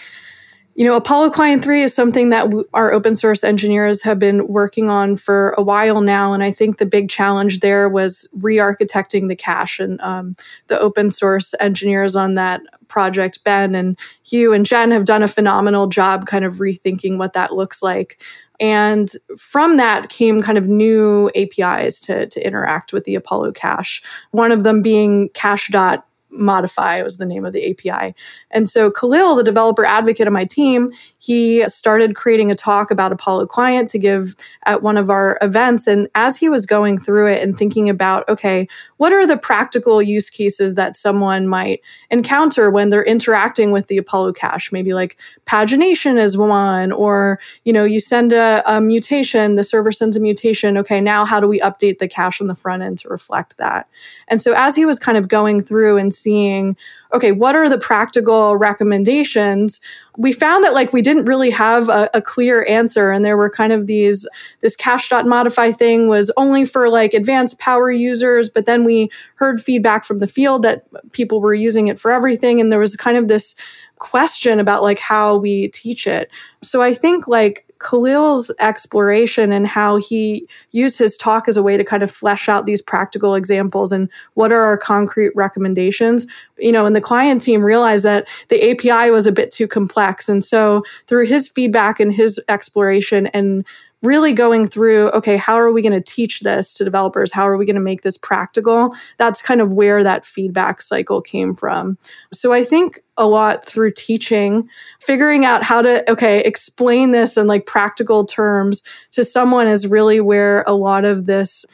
you 0.76 0.84
know, 0.84 0.94
Apollo 0.94 1.30
Client 1.30 1.64
3 1.64 1.82
is 1.82 1.94
something 1.94 2.28
that 2.28 2.44
w- 2.44 2.68
our 2.74 2.92
open 2.92 3.16
source 3.16 3.42
engineers 3.42 4.02
have 4.02 4.18
been 4.18 4.46
working 4.46 4.90
on 4.90 5.16
for 5.16 5.54
a 5.56 5.62
while 5.62 6.02
now. 6.02 6.34
And 6.34 6.42
I 6.42 6.52
think 6.52 6.76
the 6.76 6.84
big 6.84 7.08
challenge 7.08 7.60
there 7.60 7.88
was 7.88 8.28
re 8.34 8.56
architecting 8.56 9.28
the 9.28 9.36
cache. 9.36 9.80
And 9.80 9.98
um, 10.02 10.36
the 10.66 10.78
open 10.78 11.10
source 11.10 11.54
engineers 11.60 12.14
on 12.14 12.34
that 12.34 12.60
project, 12.88 13.42
Ben 13.42 13.74
and 13.74 13.98
Hugh 14.22 14.52
and 14.52 14.66
Jen, 14.66 14.90
have 14.90 15.06
done 15.06 15.22
a 15.22 15.28
phenomenal 15.28 15.86
job 15.86 16.26
kind 16.26 16.44
of 16.44 16.56
rethinking 16.56 17.16
what 17.16 17.32
that 17.32 17.54
looks 17.54 17.82
like. 17.82 18.22
And 18.60 19.10
from 19.38 19.78
that 19.78 20.10
came 20.10 20.42
kind 20.42 20.58
of 20.58 20.68
new 20.68 21.30
APIs 21.34 22.00
to, 22.02 22.26
to 22.26 22.46
interact 22.46 22.92
with 22.92 23.04
the 23.04 23.14
Apollo 23.14 23.52
cache. 23.52 24.02
One 24.30 24.52
of 24.52 24.62
them 24.62 24.82
being 24.82 25.30
cache.modify 25.30 26.05
modify 26.38 27.02
was 27.02 27.16
the 27.16 27.26
name 27.26 27.44
of 27.44 27.52
the 27.52 27.70
api 27.70 28.14
and 28.50 28.68
so 28.68 28.90
khalil 28.90 29.34
the 29.34 29.42
developer 29.42 29.84
advocate 29.84 30.26
of 30.26 30.32
my 30.32 30.44
team 30.44 30.92
he 31.26 31.68
started 31.68 32.14
creating 32.14 32.52
a 32.52 32.54
talk 32.54 32.92
about 32.92 33.10
Apollo 33.10 33.48
Client 33.48 33.90
to 33.90 33.98
give 33.98 34.36
at 34.64 34.80
one 34.80 34.96
of 34.96 35.10
our 35.10 35.38
events. 35.42 35.88
And 35.88 36.08
as 36.14 36.36
he 36.36 36.48
was 36.48 36.66
going 36.66 36.98
through 36.98 37.32
it 37.32 37.42
and 37.42 37.58
thinking 37.58 37.88
about, 37.88 38.28
okay, 38.28 38.68
what 38.98 39.12
are 39.12 39.26
the 39.26 39.36
practical 39.36 40.00
use 40.00 40.30
cases 40.30 40.76
that 40.76 40.94
someone 40.94 41.48
might 41.48 41.80
encounter 42.12 42.70
when 42.70 42.90
they're 42.90 43.02
interacting 43.02 43.72
with 43.72 43.88
the 43.88 43.98
Apollo 43.98 44.34
cache? 44.34 44.70
Maybe 44.70 44.94
like 44.94 45.18
pagination 45.46 46.16
is 46.16 46.36
one, 46.36 46.92
or, 46.92 47.40
you 47.64 47.72
know, 47.72 47.82
you 47.82 47.98
send 47.98 48.32
a, 48.32 48.62
a 48.64 48.80
mutation, 48.80 49.56
the 49.56 49.64
server 49.64 49.90
sends 49.90 50.16
a 50.16 50.20
mutation. 50.20 50.78
Okay, 50.78 51.00
now 51.00 51.24
how 51.24 51.40
do 51.40 51.48
we 51.48 51.58
update 51.58 51.98
the 51.98 52.06
cache 52.06 52.40
on 52.40 52.46
the 52.46 52.54
front 52.54 52.84
end 52.84 52.98
to 52.98 53.08
reflect 53.08 53.56
that? 53.56 53.88
And 54.28 54.40
so 54.40 54.52
as 54.56 54.76
he 54.76 54.86
was 54.86 55.00
kind 55.00 55.18
of 55.18 55.26
going 55.26 55.60
through 55.60 55.98
and 55.98 56.14
seeing, 56.14 56.76
okay, 57.16 57.32
what 57.32 57.56
are 57.56 57.68
the 57.68 57.78
practical 57.78 58.56
recommendations? 58.56 59.80
We 60.18 60.32
found 60.32 60.64
that 60.64 60.74
like 60.74 60.92
we 60.92 61.02
didn't 61.02 61.24
really 61.24 61.50
have 61.50 61.88
a, 61.88 62.10
a 62.14 62.22
clear 62.22 62.64
answer. 62.66 63.10
And 63.10 63.24
there 63.24 63.36
were 63.36 63.50
kind 63.50 63.72
of 63.72 63.86
these, 63.86 64.28
this 64.60 64.76
cache.modify 64.76 65.72
thing 65.72 66.08
was 66.08 66.30
only 66.36 66.64
for 66.64 66.88
like 66.88 67.14
advanced 67.14 67.58
power 67.58 67.90
users. 67.90 68.50
But 68.50 68.66
then 68.66 68.84
we 68.84 69.10
heard 69.36 69.62
feedback 69.62 70.04
from 70.04 70.18
the 70.18 70.26
field 70.26 70.62
that 70.62 70.84
people 71.12 71.40
were 71.40 71.54
using 71.54 71.86
it 71.88 71.98
for 71.98 72.10
everything. 72.10 72.60
And 72.60 72.70
there 72.70 72.78
was 72.78 72.96
kind 72.96 73.16
of 73.16 73.28
this 73.28 73.54
question 73.98 74.60
about 74.60 74.82
like 74.82 74.98
how 74.98 75.36
we 75.36 75.68
teach 75.68 76.06
it. 76.06 76.30
So 76.62 76.82
I 76.82 76.92
think 76.92 77.26
like 77.26 77.65
Khalil's 77.78 78.50
exploration 78.58 79.52
and 79.52 79.66
how 79.66 79.96
he 79.96 80.48
used 80.72 80.98
his 80.98 81.16
talk 81.16 81.48
as 81.48 81.56
a 81.56 81.62
way 81.62 81.76
to 81.76 81.84
kind 81.84 82.02
of 82.02 82.10
flesh 82.10 82.48
out 82.48 82.66
these 82.66 82.80
practical 82.80 83.34
examples 83.34 83.92
and 83.92 84.08
what 84.34 84.52
are 84.52 84.62
our 84.62 84.78
concrete 84.78 85.32
recommendations. 85.34 86.26
You 86.58 86.72
know, 86.72 86.86
and 86.86 86.96
the 86.96 87.00
client 87.00 87.42
team 87.42 87.62
realized 87.62 88.04
that 88.04 88.26
the 88.48 88.70
API 88.70 89.10
was 89.10 89.26
a 89.26 89.32
bit 89.32 89.50
too 89.50 89.68
complex. 89.68 90.28
And 90.28 90.42
so 90.42 90.84
through 91.06 91.26
his 91.26 91.48
feedback 91.48 92.00
and 92.00 92.12
his 92.12 92.40
exploration 92.48 93.26
and 93.28 93.64
really 94.06 94.32
going 94.32 94.68
through, 94.68 95.10
okay, 95.10 95.36
how 95.36 95.58
are 95.58 95.72
we 95.72 95.82
going 95.82 95.92
to 95.92 96.00
teach 96.00 96.40
this 96.40 96.72
to 96.74 96.84
developers? 96.84 97.32
How 97.32 97.48
are 97.48 97.56
we 97.56 97.66
going 97.66 97.74
to 97.76 97.82
make 97.82 98.02
this 98.02 98.16
practical? 98.16 98.94
That's 99.18 99.42
kind 99.42 99.60
of 99.60 99.72
where 99.72 100.02
that 100.04 100.24
feedback 100.24 100.80
cycle 100.80 101.20
came 101.20 101.54
from. 101.54 101.98
So 102.32 102.52
I 102.52 102.64
think 102.64 103.02
a 103.18 103.26
lot 103.26 103.64
through 103.64 103.92
teaching, 103.92 104.68
figuring 105.00 105.44
out 105.44 105.62
how 105.62 105.82
to, 105.82 106.10
okay, 106.10 106.40
explain 106.40 107.10
this 107.10 107.36
in 107.36 107.46
like 107.46 107.66
practical 107.66 108.24
terms 108.24 108.82
to 109.10 109.24
someone 109.24 109.68
is 109.68 109.86
really 109.86 110.20
where 110.20 110.62
a 110.62 110.72
lot 110.72 111.04
of 111.04 111.26
this 111.26 111.66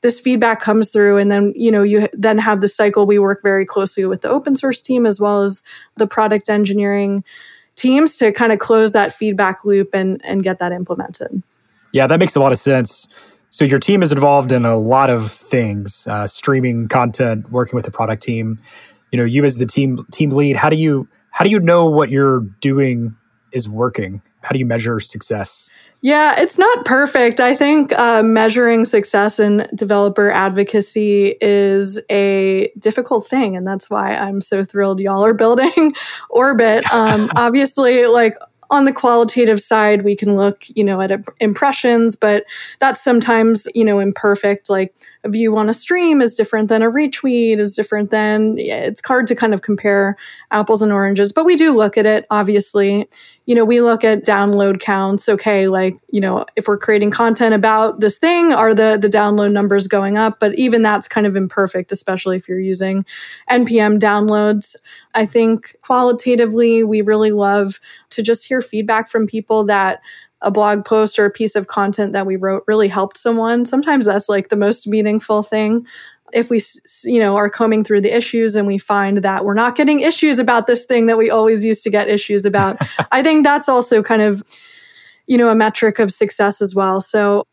this 0.00 0.20
feedback 0.20 0.60
comes 0.60 0.90
through 0.90 1.16
and 1.16 1.32
then 1.32 1.50
you 1.56 1.70
know 1.70 1.82
you 1.82 2.06
then 2.12 2.36
have 2.36 2.60
the 2.60 2.68
cycle 2.68 3.06
we 3.06 3.18
work 3.18 3.42
very 3.42 3.64
closely 3.64 4.04
with 4.04 4.20
the 4.20 4.28
open 4.28 4.54
source 4.54 4.82
team 4.82 5.06
as 5.06 5.18
well 5.18 5.40
as 5.40 5.62
the 5.96 6.06
product 6.06 6.50
engineering 6.50 7.24
teams 7.74 8.18
to 8.18 8.30
kind 8.30 8.52
of 8.52 8.58
close 8.58 8.92
that 8.92 9.14
feedback 9.14 9.64
loop 9.64 9.94
and 9.94 10.22
and 10.22 10.42
get 10.42 10.58
that 10.58 10.72
implemented 10.72 11.42
yeah 11.94 12.06
that 12.06 12.20
makes 12.20 12.36
a 12.36 12.40
lot 12.40 12.52
of 12.52 12.58
sense 12.58 13.08
so 13.50 13.64
your 13.64 13.78
team 13.78 14.02
is 14.02 14.12
involved 14.12 14.52
in 14.52 14.66
a 14.66 14.76
lot 14.76 15.08
of 15.08 15.30
things 15.30 16.06
uh, 16.08 16.26
streaming 16.26 16.88
content 16.88 17.50
working 17.50 17.76
with 17.76 17.84
the 17.84 17.90
product 17.90 18.22
team 18.22 18.58
you 19.10 19.18
know 19.18 19.24
you 19.24 19.44
as 19.44 19.56
the 19.56 19.66
team 19.66 20.04
team 20.12 20.30
lead 20.30 20.56
how 20.56 20.68
do 20.68 20.76
you 20.76 21.08
how 21.30 21.44
do 21.44 21.50
you 21.50 21.60
know 21.60 21.88
what 21.88 22.10
you're 22.10 22.40
doing 22.60 23.16
is 23.52 23.68
working 23.68 24.20
how 24.42 24.50
do 24.50 24.58
you 24.58 24.66
measure 24.66 25.00
success 25.00 25.70
yeah, 26.04 26.38
it's 26.38 26.58
not 26.58 26.84
perfect. 26.84 27.40
I 27.40 27.56
think 27.56 27.90
uh, 27.98 28.22
measuring 28.22 28.84
success 28.84 29.40
in 29.40 29.66
developer 29.74 30.30
advocacy 30.30 31.34
is 31.40 31.98
a 32.10 32.70
difficult 32.78 33.26
thing. 33.26 33.56
And 33.56 33.66
that's 33.66 33.88
why 33.88 34.14
I'm 34.14 34.42
so 34.42 34.66
thrilled 34.66 35.00
y'all 35.00 35.24
are 35.24 35.32
building 35.32 35.94
Orbit. 36.28 36.84
Um, 36.94 37.28
obviously, 37.34 38.06
like 38.06 38.36
on 38.70 38.84
the 38.84 38.92
qualitative 38.92 39.60
side, 39.60 40.02
we 40.02 40.16
can 40.16 40.36
look, 40.36 40.64
you 40.74 40.84
know, 40.84 41.00
at 41.00 41.10
impressions, 41.40 42.16
but 42.16 42.44
that's 42.80 43.02
sometimes, 43.02 43.66
you 43.74 43.84
know, 43.84 43.98
imperfect. 43.98 44.70
Like 44.70 44.94
a 45.22 45.28
view 45.28 45.56
on 45.56 45.68
a 45.68 45.74
stream 45.74 46.20
is 46.20 46.34
different 46.34 46.68
than 46.68 46.82
a 46.82 46.90
retweet, 46.90 47.58
is 47.58 47.74
different 47.76 48.10
than, 48.10 48.56
it's 48.58 49.00
hard 49.06 49.26
to 49.28 49.34
kind 49.34 49.54
of 49.54 49.62
compare 49.62 50.16
apples 50.50 50.82
and 50.82 50.92
oranges, 50.92 51.32
but 51.32 51.44
we 51.44 51.56
do 51.56 51.76
look 51.76 51.96
at 51.96 52.06
it, 52.06 52.26
obviously 52.30 53.08
you 53.46 53.54
know, 53.54 53.64
we 53.64 53.80
look 53.80 54.04
at 54.04 54.24
download 54.24 54.80
counts. 54.80 55.28
Okay, 55.28 55.68
like, 55.68 55.98
you 56.10 56.20
know, 56.20 56.46
if 56.56 56.66
we're 56.66 56.78
creating 56.78 57.10
content 57.10 57.54
about 57.54 58.00
this 58.00 58.18
thing, 58.18 58.52
are 58.52 58.74
the 58.74 58.98
the 59.00 59.08
download 59.08 59.52
numbers 59.52 59.86
going 59.86 60.16
up? 60.16 60.40
But 60.40 60.54
even 60.54 60.82
that's 60.82 61.08
kind 61.08 61.26
of 61.26 61.36
imperfect, 61.36 61.92
especially 61.92 62.36
if 62.36 62.48
you're 62.48 62.60
using 62.60 63.04
NPM 63.50 63.98
downloads. 63.98 64.76
I 65.14 65.26
think 65.26 65.76
qualitatively, 65.82 66.84
we 66.84 67.02
really 67.02 67.32
love 67.32 67.80
to 68.10 68.22
just 68.22 68.46
hear 68.46 68.62
feedback 68.62 69.10
from 69.10 69.26
people 69.26 69.64
that 69.64 70.00
a 70.40 70.50
blog 70.50 70.84
post 70.84 71.18
or 71.18 71.24
a 71.24 71.30
piece 71.30 71.56
of 71.56 71.66
content 71.66 72.12
that 72.12 72.26
we 72.26 72.36
wrote 72.36 72.64
really 72.66 72.88
helped 72.88 73.16
someone. 73.16 73.64
Sometimes 73.64 74.04
that's 74.04 74.28
like 74.28 74.50
the 74.50 74.56
most 74.56 74.86
meaningful 74.86 75.42
thing 75.42 75.86
if 76.32 76.50
we 76.50 76.60
you 77.04 77.20
know 77.20 77.36
are 77.36 77.50
combing 77.50 77.84
through 77.84 78.00
the 78.00 78.14
issues 78.14 78.56
and 78.56 78.66
we 78.66 78.78
find 78.78 79.18
that 79.18 79.44
we're 79.44 79.54
not 79.54 79.76
getting 79.76 80.00
issues 80.00 80.38
about 80.38 80.66
this 80.66 80.84
thing 80.84 81.06
that 81.06 81.18
we 81.18 81.30
always 81.30 81.64
used 81.64 81.82
to 81.82 81.90
get 81.90 82.08
issues 82.08 82.44
about 82.46 82.76
i 83.12 83.22
think 83.22 83.44
that's 83.44 83.68
also 83.68 84.02
kind 84.02 84.22
of 84.22 84.42
you 85.26 85.38
know 85.38 85.48
a 85.48 85.54
metric 85.54 85.98
of 85.98 86.12
success 86.12 86.60
as 86.60 86.74
well. 86.74 87.00
So 87.00 87.46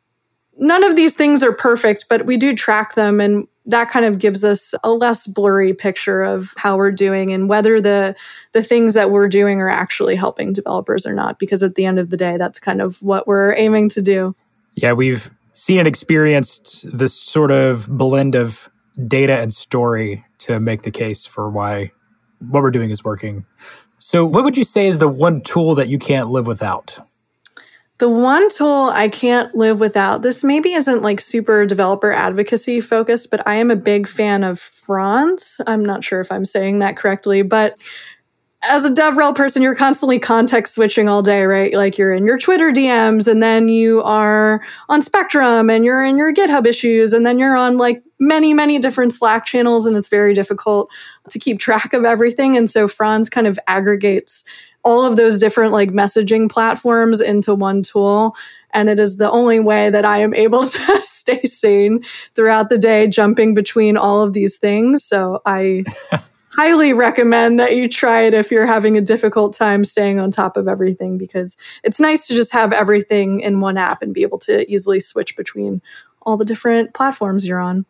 none 0.57 0.83
of 0.83 0.95
these 0.95 1.15
things 1.15 1.43
are 1.43 1.53
perfect 1.53 2.05
but 2.09 2.25
we 2.25 2.37
do 2.37 2.53
track 2.53 2.95
them 2.95 3.19
and 3.19 3.47
that 3.65 3.89
kind 3.89 4.05
of 4.05 4.19
gives 4.19 4.43
us 4.43 4.73
a 4.83 4.91
less 4.91 5.27
blurry 5.27 5.73
picture 5.73 6.23
of 6.23 6.53
how 6.57 6.75
we're 6.75 6.91
doing 6.91 7.31
and 7.31 7.47
whether 7.47 7.79
the 7.79 8.15
the 8.51 8.61
things 8.61 8.93
that 8.93 9.11
we're 9.11 9.29
doing 9.29 9.61
are 9.61 9.69
actually 9.69 10.15
helping 10.15 10.51
developers 10.51 11.05
or 11.05 11.13
not 11.13 11.39
because 11.39 11.63
at 11.63 11.75
the 11.75 11.85
end 11.85 11.99
of 11.99 12.09
the 12.09 12.17
day 12.17 12.37
that's 12.37 12.59
kind 12.59 12.81
of 12.81 13.01
what 13.01 13.27
we're 13.27 13.55
aiming 13.55 13.87
to 13.89 14.01
do. 14.01 14.35
Yeah 14.75 14.93
we've 14.93 15.31
seen 15.53 15.79
and 15.79 15.87
experienced 15.87 16.85
this 16.97 17.13
sort 17.13 17.51
of 17.51 17.87
blend 17.89 18.35
of 18.35 18.69
data 19.07 19.39
and 19.39 19.51
story 19.51 20.25
to 20.39 20.59
make 20.59 20.83
the 20.83 20.91
case 20.91 21.25
for 21.25 21.49
why 21.49 21.91
what 22.39 22.63
we're 22.63 22.71
doing 22.71 22.89
is 22.89 23.03
working. 23.03 23.45
So, 23.97 24.25
what 24.25 24.43
would 24.43 24.57
you 24.57 24.63
say 24.63 24.87
is 24.87 24.99
the 24.99 25.07
one 25.07 25.41
tool 25.41 25.75
that 25.75 25.87
you 25.87 25.99
can't 25.99 26.29
live 26.29 26.47
without? 26.47 26.99
The 27.99 28.09
one 28.09 28.49
tool 28.49 28.89
I 28.91 29.09
can't 29.09 29.53
live 29.53 29.79
without, 29.79 30.23
this 30.23 30.43
maybe 30.43 30.73
isn't 30.73 31.03
like 31.03 31.21
super 31.21 31.67
developer 31.67 32.11
advocacy 32.11 32.81
focused, 32.81 33.29
but 33.29 33.47
I 33.47 33.55
am 33.55 33.69
a 33.69 33.75
big 33.75 34.07
fan 34.07 34.43
of 34.43 34.59
Franz. 34.59 35.61
I'm 35.67 35.85
not 35.85 36.03
sure 36.03 36.19
if 36.19 36.31
I'm 36.31 36.45
saying 36.45 36.79
that 36.79 36.97
correctly, 36.97 37.43
but 37.43 37.77
as 38.63 38.85
a 38.85 38.89
DevRel 38.89 39.35
person, 39.35 39.61
you're 39.61 39.75
constantly 39.75 40.19
context 40.19 40.75
switching 40.75 41.09
all 41.09 41.23
day, 41.23 41.43
right? 41.43 41.73
Like 41.73 41.97
you're 41.97 42.13
in 42.13 42.25
your 42.25 42.37
Twitter 42.37 42.71
DMs 42.71 43.27
and 43.27 43.41
then 43.41 43.67
you 43.67 44.03
are 44.03 44.61
on 44.87 45.01
Spectrum 45.01 45.69
and 45.69 45.83
you're 45.83 46.03
in 46.03 46.15
your 46.15 46.31
GitHub 46.31 46.67
issues 46.67 47.11
and 47.11 47.25
then 47.25 47.39
you're 47.39 47.55
on 47.55 47.77
like 47.77 48.03
many, 48.19 48.53
many 48.53 48.77
different 48.77 49.13
Slack 49.13 49.45
channels 49.45 49.87
and 49.87 49.97
it's 49.97 50.09
very 50.09 50.35
difficult 50.35 50.91
to 51.29 51.39
keep 51.39 51.59
track 51.59 51.93
of 51.93 52.05
everything. 52.05 52.55
And 52.55 52.69
so 52.69 52.87
Franz 52.87 53.29
kind 53.29 53.47
of 53.47 53.59
aggregates 53.67 54.45
all 54.83 55.05
of 55.05 55.15
those 55.17 55.39
different 55.39 55.73
like 55.73 55.89
messaging 55.89 56.49
platforms 56.49 57.19
into 57.19 57.55
one 57.55 57.81
tool. 57.81 58.35
And 58.73 58.89
it 58.89 58.99
is 58.99 59.17
the 59.17 59.29
only 59.29 59.59
way 59.59 59.89
that 59.89 60.05
I 60.05 60.19
am 60.19 60.35
able 60.35 60.65
to 60.65 61.01
stay 61.01 61.41
sane 61.43 62.03
throughout 62.35 62.69
the 62.69 62.77
day, 62.77 63.07
jumping 63.07 63.55
between 63.55 63.97
all 63.97 64.21
of 64.21 64.33
these 64.33 64.57
things. 64.57 65.03
So 65.03 65.41
I 65.47 65.83
highly 66.53 66.93
recommend 66.93 67.59
that 67.59 67.75
you 67.75 67.87
try 67.87 68.21
it 68.21 68.33
if 68.33 68.51
you're 68.51 68.67
having 68.67 68.97
a 68.97 69.01
difficult 69.01 69.53
time 69.53 69.83
staying 69.83 70.19
on 70.19 70.31
top 70.31 70.57
of 70.57 70.67
everything 70.67 71.17
because 71.17 71.55
it's 71.83 71.99
nice 71.99 72.27
to 72.27 72.33
just 72.33 72.51
have 72.51 72.73
everything 72.73 73.39
in 73.39 73.59
one 73.59 73.77
app 73.77 74.01
and 74.01 74.13
be 74.13 74.21
able 74.21 74.37
to 74.39 74.69
easily 74.71 74.99
switch 74.99 75.35
between 75.35 75.81
all 76.23 76.37
the 76.37 76.45
different 76.45 76.93
platforms 76.93 77.47
you're 77.47 77.59
on. 77.59 77.85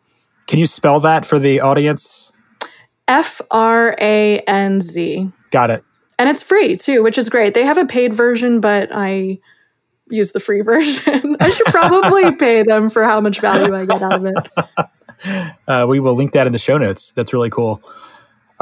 Can 0.46 0.58
you 0.58 0.66
spell 0.66 1.00
that 1.00 1.26
for 1.26 1.38
the 1.38 1.60
audience? 1.60 2.32
F 3.08 3.40
R 3.50 3.96
A 4.00 4.38
N 4.40 4.80
Z. 4.80 5.30
Got 5.50 5.70
it. 5.70 5.84
And 6.18 6.28
it's 6.28 6.42
free 6.42 6.76
too, 6.76 7.02
which 7.02 7.18
is 7.18 7.28
great. 7.28 7.54
They 7.54 7.64
have 7.64 7.78
a 7.78 7.84
paid 7.84 8.14
version, 8.14 8.60
but 8.60 8.90
I 8.92 9.40
use 10.08 10.32
the 10.32 10.40
free 10.40 10.60
version. 10.62 11.36
I 11.40 11.50
should 11.50 11.66
probably 11.66 12.32
pay 12.36 12.62
them 12.62 12.90
for 12.90 13.02
how 13.02 13.20
much 13.20 13.40
value 13.40 13.74
I 13.74 13.86
get 13.86 14.02
out 14.02 14.12
of 14.12 14.26
it. 14.26 14.88
Uh, 15.68 15.86
we 15.88 16.00
will 16.00 16.14
link 16.14 16.32
that 16.32 16.46
in 16.46 16.52
the 16.52 16.58
show 16.58 16.78
notes. 16.78 17.12
That's 17.12 17.32
really 17.32 17.50
cool. 17.50 17.82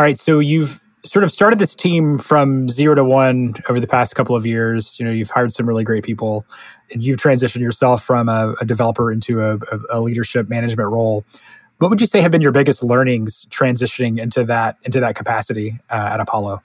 All 0.00 0.04
right, 0.04 0.16
so 0.16 0.38
you've 0.38 0.80
sort 1.04 1.24
of 1.24 1.30
started 1.30 1.58
this 1.58 1.74
team 1.74 2.16
from 2.16 2.70
zero 2.70 2.94
to 2.94 3.04
one 3.04 3.52
over 3.68 3.78
the 3.78 3.86
past 3.86 4.14
couple 4.14 4.34
of 4.34 4.46
years. 4.46 4.98
You 4.98 5.04
know, 5.04 5.12
you've 5.12 5.28
hired 5.28 5.52
some 5.52 5.68
really 5.68 5.84
great 5.84 6.04
people, 6.04 6.46
and 6.90 7.04
you've 7.04 7.18
transitioned 7.18 7.60
yourself 7.60 8.02
from 8.02 8.30
a, 8.30 8.54
a 8.62 8.64
developer 8.64 9.12
into 9.12 9.42
a, 9.42 9.58
a, 9.90 10.00
leadership 10.00 10.48
management 10.48 10.88
role. 10.88 11.26
What 11.80 11.90
would 11.90 12.00
you 12.00 12.06
say 12.06 12.22
have 12.22 12.30
been 12.30 12.40
your 12.40 12.50
biggest 12.50 12.82
learnings 12.82 13.44
transitioning 13.50 14.18
into 14.18 14.42
that 14.44 14.78
into 14.84 15.00
that 15.00 15.16
capacity 15.16 15.78
uh, 15.90 16.12
at 16.14 16.18
Apollo? 16.18 16.62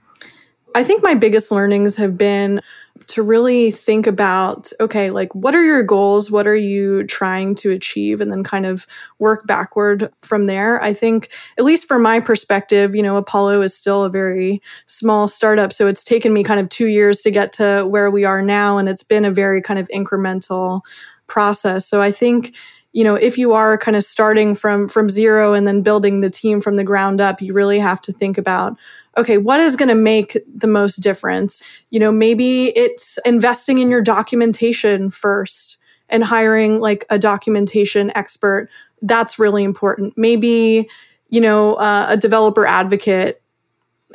I 0.74 0.86
think 0.86 1.04
my 1.04 1.14
biggest 1.14 1.52
learnings 1.52 1.98
have 1.98 2.18
been 2.18 2.62
to 3.08 3.24
really 3.24 3.72
think 3.72 4.08
about 4.08 4.72
okay, 4.80 5.12
like 5.12 5.34
what 5.36 5.56
are 5.56 5.64
your 5.64 5.84
goals? 5.84 6.32
What 6.32 6.48
are 6.48 6.56
you 6.56 7.04
trying 7.06 7.56
to 7.56 7.72
achieve? 7.72 8.22
And 8.22 8.32
then 8.32 8.44
kind 8.44 8.66
of 8.66 8.88
work 9.20 9.46
backward 9.48 10.12
from 10.22 10.46
there. 10.46 10.82
I 10.82 10.94
think, 10.94 11.32
at 11.58 11.66
least 11.66 11.88
from 11.88 12.02
my 12.02 12.20
perspective, 12.20 12.96
you 12.96 13.04
know, 13.04 13.18
Apollo 13.18 13.62
is 13.62 13.76
still 13.76 14.04
a 14.04 14.10
very 14.10 14.62
small 14.88 15.28
startup. 15.28 15.74
So 15.74 15.88
it's 15.88 16.04
taken 16.04 16.34
me 16.34 16.44
kind 16.44 16.60
of 16.60 16.70
two 16.70 16.88
years 16.88 17.22
to 17.22 17.32
get 17.32 17.54
to 17.54 17.86
where 17.86 18.10
we 18.10 18.26
are 18.26 18.42
now. 18.42 18.78
And 18.78 18.90
it's 18.90 19.04
been 19.04 19.26
a 19.26 19.32
very 19.32 19.62
kind 19.62 19.80
of 19.80 19.88
incremental 19.90 20.82
process. 21.28 21.88
So 21.88 22.02
I 22.02 22.12
think 22.12 22.56
you 22.96 23.04
know 23.04 23.14
if 23.14 23.38
you 23.38 23.54
are 23.54 23.78
kind 23.78 23.96
of 23.96 24.04
starting 24.04 24.56
from 24.56 24.90
from 24.90 25.10
zero 25.10 25.54
and 25.54 25.68
then 25.68 25.84
building 25.84 26.22
the 26.22 26.30
team 26.30 26.60
from 26.60 26.76
the 26.76 26.84
ground 26.84 27.22
up 27.22 27.42
you 27.42 27.54
really 27.54 27.78
have 27.78 28.02
to 28.02 28.12
think 28.12 28.40
about 28.40 28.76
okay, 29.18 29.38
what 29.38 29.60
is 29.60 29.76
going 29.76 29.90
to 29.90 29.96
make 29.96 30.38
the 30.54 30.68
most 30.68 30.98
difference? 30.98 31.64
You 31.90 32.00
know, 32.00 32.12
maybe 32.12 32.68
it's 32.78 33.18
investing 33.26 33.80
in 33.80 33.90
your 33.90 34.02
documentation 34.02 35.10
first 35.10 35.78
and 36.10 36.24
hiring 36.24 36.80
like 36.80 37.06
a 37.10 37.18
documentation 37.18 38.12
expert. 38.16 38.70
That's 39.02 39.40
really 39.40 39.64
important. 39.64 40.18
Maybe, 40.18 40.90
you 41.30 41.42
know, 41.42 41.76
uh, 41.76 42.08
a 42.10 42.18
developer 42.18 42.66
advocate 42.66 43.42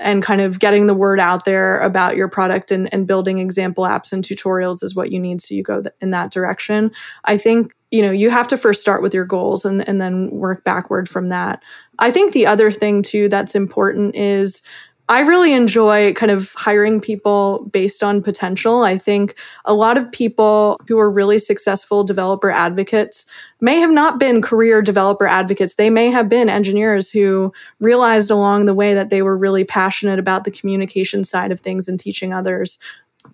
and 0.00 0.23
kind 0.23 0.40
of 0.40 0.59
getting 0.59 0.87
the 0.87 0.95
word 0.95 1.21
out 1.21 1.45
there 1.45 1.78
about 1.80 2.16
your 2.16 2.28
product 2.28 2.71
and, 2.71 2.92
and 2.92 3.07
building 3.07 3.38
example 3.38 3.85
apps 3.85 4.12
and 4.12 4.25
tutorials 4.25 4.83
is 4.83 4.95
what 4.95 5.12
you 5.12 5.21
need 5.21 5.40
so 5.42 5.54
you 5.54 5.62
go 5.62 5.83
th- 5.83 5.95
in 6.00 6.11
that 6.11 6.33
direction. 6.33 6.90
I 7.25 7.38
think 7.38 7.75
you 7.90 8.02
know 8.02 8.11
you 8.11 8.30
have 8.30 8.49
to 8.49 8.57
first 8.57 8.80
start 8.80 9.02
with 9.02 9.14
your 9.14 9.25
goals 9.25 9.64
and, 9.64 9.87
and 9.88 10.00
then 10.00 10.30
work 10.30 10.64
backward 10.64 11.09
from 11.09 11.28
that. 11.28 11.62
I 11.99 12.11
think 12.11 12.33
the 12.33 12.47
other 12.47 12.71
thing 12.71 13.02
too 13.02 13.28
that's 13.28 13.54
important 13.54 14.14
is 14.14 14.62
I 15.11 15.23
really 15.23 15.52
enjoy 15.52 16.12
kind 16.12 16.31
of 16.31 16.52
hiring 16.52 17.00
people 17.00 17.69
based 17.73 18.05
on 18.05 18.23
potential. 18.23 18.85
I 18.85 18.97
think 18.97 19.35
a 19.64 19.75
lot 19.75 19.97
of 19.97 20.12
people 20.12 20.81
who 20.87 21.00
are 21.00 21.11
really 21.11 21.40
successful 21.40 22.05
developer 22.05 22.49
advocates 22.49 23.26
may 23.61 23.81
have 23.81 23.90
not 23.90 24.21
been 24.21 24.40
career 24.40 24.81
developer 24.81 25.26
advocates. 25.26 25.75
They 25.75 25.90
may 25.90 26.12
have 26.12 26.29
been 26.29 26.49
engineers 26.49 27.11
who 27.11 27.52
realized 27.81 28.31
along 28.31 28.67
the 28.67 28.75
way 28.75 28.95
that 28.95 29.11
they 29.11 29.21
were 29.21 29.37
really 29.37 29.64
passionate 29.64 30.21
about 30.21 30.45
the 30.45 30.52
communication 30.52 31.25
side 31.25 31.50
of 31.50 31.59
things 31.59 31.88
and 31.88 31.99
teaching 31.99 32.33
others 32.33 32.79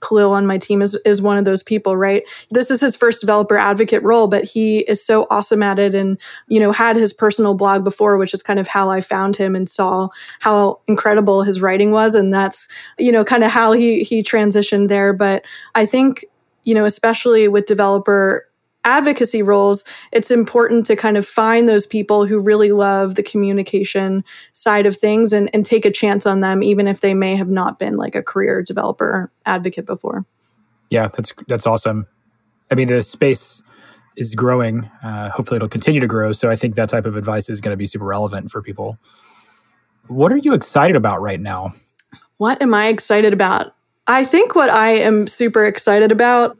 Khalil 0.00 0.33
on 0.33 0.47
my 0.47 0.59
team 0.59 0.83
is, 0.83 0.95
is 1.05 1.23
one 1.23 1.38
of 1.38 1.45
those 1.45 1.62
people, 1.62 1.97
right? 1.97 2.23
This 2.50 2.71
is 2.71 2.81
his 2.81 2.97
first 2.97 3.21
developer 3.21 3.57
advocate 3.57 4.02
role, 4.02 4.28
but 4.28 4.45
he 4.45 4.81
is 4.81 5.05
so 5.05 5.26
awesome 5.31 5.62
at 5.62 5.78
it 5.78 5.95
and, 5.95 6.19
you 6.49 6.61
know, 6.61 6.73
had 6.73 6.97
his 6.97 7.12
personal 7.12 7.55
blog 7.55 7.85
before, 7.85 8.16
which 8.16 8.35
is 8.35 8.43
kind 8.43 8.59
of 8.59 8.69
how 8.69 8.90
I 8.90 9.00
found 9.00 9.37
him 9.37 9.55
and 9.55 9.69
saw 9.69 10.09
how 10.40 10.81
incredible 10.87 11.43
his 11.43 11.61
writing 11.61 11.93
was. 11.93 12.14
And 12.14 12.33
that's, 12.33 12.69
you 12.99 13.12
know, 13.12 13.25
kind 13.25 13.45
of 13.45 13.50
how 13.50 13.73
he, 13.73 14.02
he 14.02 14.23
transitioned 14.23 14.88
there. 14.88 15.12
But 15.12 15.45
I 15.75 15.87
think, 15.87 16.25
you 16.64 16.75
know, 16.75 16.85
especially 16.85 17.49
with 17.49 17.66
developer 17.66 18.47
advocacy 18.87 19.43
roles, 19.43 19.85
it's 20.12 20.31
important 20.31 20.87
to 20.87 20.97
kind 20.97 21.19
of 21.19 21.26
find 21.26 21.69
those 21.69 21.85
people 21.85 22.25
who 22.25 22.38
really 22.38 22.73
love 22.73 23.16
the 23.16 23.23
communication 23.23 24.25
side 24.52 24.87
of 24.87 24.97
things 24.97 25.33
and, 25.33 25.50
and 25.52 25.66
take 25.66 25.85
a 25.85 25.90
chance 25.90 26.25
on 26.25 26.40
them, 26.40 26.62
even 26.62 26.87
if 26.87 27.00
they 27.00 27.12
may 27.12 27.37
have 27.37 27.50
not 27.50 27.78
been 27.78 27.97
like 27.97 28.14
a 28.14 28.23
career 28.23 28.62
developer 28.62 29.31
advocate 29.45 29.85
before. 29.85 30.25
Yeah, 30.88 31.09
that's 31.09 31.35
that's 31.49 31.66
awesome. 31.66 32.07
I 32.71 32.76
mean, 32.76 32.88
the 32.88 33.02
space 33.02 33.62
is 34.16 34.35
growing. 34.35 34.88
Uh, 35.02 35.31
hopefully, 35.31 35.57
it'll 35.57 35.69
continue 35.69 36.00
to 36.00 36.07
grow. 36.07 36.33
So 36.33 36.49
I 36.49 36.57
think 36.57 36.76
that 36.76 36.88
type 36.88 37.07
of 37.07 37.16
advice 37.16 37.50
is 37.50 37.61
going 37.61 37.73
to 37.73 37.76
be 37.76 37.87
super 37.87 38.05
relevant 38.05 38.50
for 38.50 38.62
people. 38.62 38.99
What 40.07 40.31
are 40.31 40.38
you 40.38 40.55
excited 40.55 40.95
about 40.95 41.21
right 41.21 41.40
now? 41.40 41.73
What 42.38 42.62
am 42.62 42.73
I 42.73 42.87
excited 42.87 43.33
about? 43.33 43.75
I 44.07 44.25
think 44.25 44.55
what 44.55 44.71
I 44.71 44.90
am 44.90 45.26
super 45.26 45.64
excited 45.64 46.12
about 46.12 46.57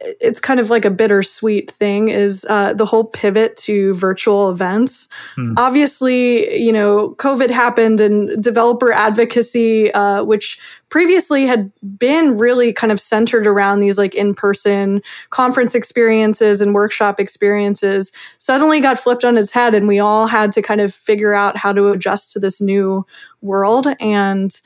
it's 0.00 0.40
kind 0.40 0.60
of 0.60 0.70
like 0.70 0.84
a 0.84 0.90
bittersweet 0.90 1.70
thing 1.70 2.08
is 2.08 2.46
uh, 2.48 2.72
the 2.72 2.86
whole 2.86 3.04
pivot 3.04 3.56
to 3.56 3.94
virtual 3.94 4.50
events. 4.50 5.08
Hmm. 5.34 5.54
Obviously, 5.56 6.62
you 6.62 6.72
know, 6.72 7.14
COVID 7.18 7.50
happened 7.50 8.00
and 8.00 8.42
developer 8.42 8.92
advocacy, 8.92 9.92
uh, 9.92 10.22
which 10.24 10.58
previously 10.88 11.46
had 11.46 11.70
been 11.98 12.38
really 12.38 12.72
kind 12.72 12.92
of 12.92 13.00
centered 13.00 13.46
around 13.46 13.80
these 13.80 13.98
like 13.98 14.14
in 14.14 14.34
person 14.34 15.02
conference 15.30 15.74
experiences 15.74 16.60
and 16.60 16.74
workshop 16.74 17.20
experiences, 17.20 18.12
suddenly 18.38 18.80
got 18.80 18.98
flipped 18.98 19.24
on 19.24 19.36
its 19.36 19.50
head. 19.50 19.74
And 19.74 19.88
we 19.88 19.98
all 19.98 20.26
had 20.26 20.52
to 20.52 20.62
kind 20.62 20.80
of 20.80 20.94
figure 20.94 21.34
out 21.34 21.56
how 21.56 21.72
to 21.72 21.88
adjust 21.88 22.32
to 22.32 22.38
this 22.38 22.60
new 22.60 23.04
world. 23.42 23.88
And 24.00 24.58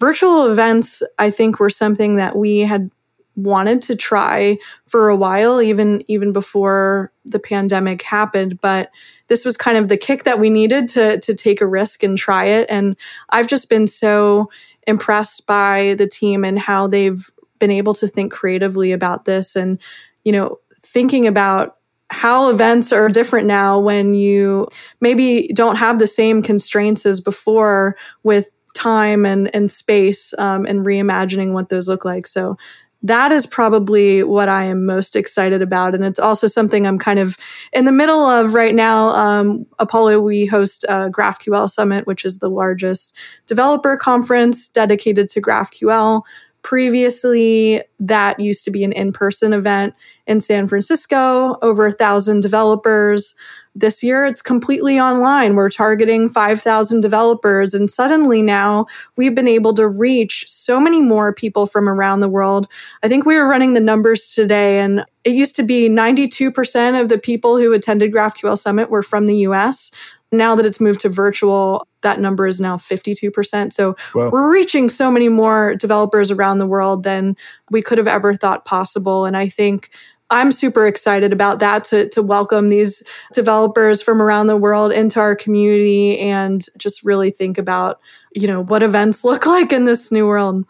virtual 0.00 0.50
events, 0.50 1.02
I 1.18 1.30
think, 1.30 1.60
were 1.60 1.70
something 1.70 2.16
that 2.16 2.36
we 2.36 2.60
had 2.60 2.90
wanted 3.38 3.80
to 3.80 3.94
try 3.94 4.58
for 4.88 5.08
a 5.08 5.16
while 5.16 5.62
even 5.62 6.02
even 6.08 6.32
before 6.32 7.12
the 7.24 7.38
pandemic 7.38 8.02
happened 8.02 8.60
but 8.60 8.90
this 9.28 9.44
was 9.44 9.56
kind 9.56 9.78
of 9.78 9.86
the 9.86 9.96
kick 9.96 10.24
that 10.24 10.40
we 10.40 10.50
needed 10.50 10.88
to 10.88 11.20
to 11.20 11.34
take 11.34 11.60
a 11.60 11.66
risk 11.66 12.02
and 12.02 12.18
try 12.18 12.46
it 12.46 12.66
and 12.68 12.96
I've 13.30 13.46
just 13.46 13.68
been 13.68 13.86
so 13.86 14.50
impressed 14.88 15.46
by 15.46 15.94
the 15.98 16.08
team 16.08 16.44
and 16.44 16.58
how 16.58 16.88
they've 16.88 17.30
been 17.60 17.70
able 17.70 17.94
to 17.94 18.08
think 18.08 18.32
creatively 18.32 18.90
about 18.90 19.24
this 19.24 19.54
and 19.54 19.78
you 20.24 20.32
know 20.32 20.58
thinking 20.82 21.26
about 21.28 21.76
how 22.10 22.48
events 22.48 22.92
are 22.92 23.08
different 23.08 23.46
now 23.46 23.78
when 23.78 24.14
you 24.14 24.66
maybe 25.00 25.48
don't 25.54 25.76
have 25.76 26.00
the 26.00 26.06
same 26.08 26.42
constraints 26.42 27.06
as 27.06 27.20
before 27.20 27.96
with 28.24 28.48
time 28.78 29.26
and, 29.26 29.54
and 29.54 29.70
space 29.70 30.32
um, 30.38 30.64
and 30.64 30.86
reimagining 30.86 31.52
what 31.52 31.68
those 31.68 31.88
look 31.88 32.04
like. 32.04 32.26
So 32.26 32.56
that 33.02 33.30
is 33.30 33.46
probably 33.46 34.22
what 34.22 34.48
I 34.48 34.64
am 34.64 34.84
most 34.84 35.14
excited 35.14 35.62
about. 35.62 35.94
And 35.94 36.04
it's 36.04 36.18
also 36.18 36.48
something 36.48 36.86
I'm 36.86 36.98
kind 36.98 37.18
of 37.18 37.36
in 37.72 37.84
the 37.84 37.92
middle 37.92 38.26
of 38.26 38.54
right 38.54 38.74
now. 38.74 39.10
Um, 39.10 39.66
Apollo, 39.78 40.20
we 40.20 40.46
host 40.46 40.84
a 40.84 41.08
GraphQL 41.08 41.70
Summit, 41.70 42.06
which 42.06 42.24
is 42.24 42.38
the 42.38 42.50
largest 42.50 43.14
developer 43.46 43.96
conference 43.96 44.68
dedicated 44.68 45.28
to 45.30 45.40
GraphQL. 45.40 46.22
Previously, 46.62 47.82
that 48.00 48.40
used 48.40 48.64
to 48.64 48.70
be 48.70 48.84
an 48.84 48.92
in 48.92 49.12
person 49.12 49.52
event 49.52 49.94
in 50.26 50.40
San 50.40 50.68
Francisco, 50.68 51.56
over 51.62 51.86
a 51.86 51.92
thousand 51.92 52.40
developers. 52.40 53.34
This 53.74 54.02
year, 54.02 54.26
it's 54.26 54.42
completely 54.42 54.98
online. 54.98 55.54
We're 55.54 55.70
targeting 55.70 56.28
5,000 56.28 57.00
developers. 57.00 57.74
And 57.74 57.88
suddenly 57.88 58.42
now 58.42 58.86
we've 59.16 59.36
been 59.36 59.48
able 59.48 59.72
to 59.74 59.86
reach 59.86 60.46
so 60.48 60.80
many 60.80 61.00
more 61.00 61.32
people 61.32 61.66
from 61.66 61.88
around 61.88 62.20
the 62.20 62.28
world. 62.28 62.66
I 63.02 63.08
think 63.08 63.24
we 63.24 63.36
were 63.36 63.48
running 63.48 63.74
the 63.74 63.80
numbers 63.80 64.34
today, 64.34 64.80
and 64.80 65.04
it 65.22 65.32
used 65.32 65.54
to 65.56 65.62
be 65.62 65.88
92% 65.88 67.00
of 67.00 67.08
the 67.08 67.18
people 67.18 67.56
who 67.56 67.72
attended 67.72 68.12
GraphQL 68.12 68.58
Summit 68.58 68.90
were 68.90 69.04
from 69.04 69.26
the 69.26 69.36
US. 69.36 69.92
Now 70.32 70.54
that 70.56 70.66
it's 70.66 70.80
moved 70.80 71.00
to 71.00 71.08
virtual, 71.08 71.86
that 72.02 72.20
number 72.20 72.46
is 72.46 72.60
now 72.60 72.76
52%. 72.76 73.72
So 73.72 73.96
Whoa. 74.12 74.30
we're 74.30 74.52
reaching 74.52 74.88
so 74.88 75.10
many 75.10 75.28
more 75.28 75.74
developers 75.74 76.30
around 76.30 76.58
the 76.58 76.66
world 76.66 77.02
than 77.02 77.36
we 77.70 77.82
could 77.82 77.98
have 77.98 78.08
ever 78.08 78.34
thought 78.34 78.64
possible. 78.64 79.24
And 79.24 79.36
I 79.36 79.48
think 79.48 79.90
I'm 80.30 80.52
super 80.52 80.86
excited 80.86 81.32
about 81.32 81.58
that 81.60 81.84
to, 81.84 82.08
to 82.10 82.22
welcome 82.22 82.68
these 82.68 83.02
developers 83.32 84.02
from 84.02 84.20
around 84.20 84.46
the 84.46 84.56
world 84.56 84.92
into 84.92 85.20
our 85.20 85.34
community 85.34 86.18
and 86.18 86.64
just 86.76 87.02
really 87.02 87.30
think 87.30 87.56
about, 87.56 87.98
you 88.34 88.46
know, 88.46 88.62
what 88.62 88.82
events 88.82 89.24
look 89.24 89.46
like 89.46 89.72
in 89.72 89.84
this 89.84 90.12
new 90.12 90.26
world. 90.26 90.64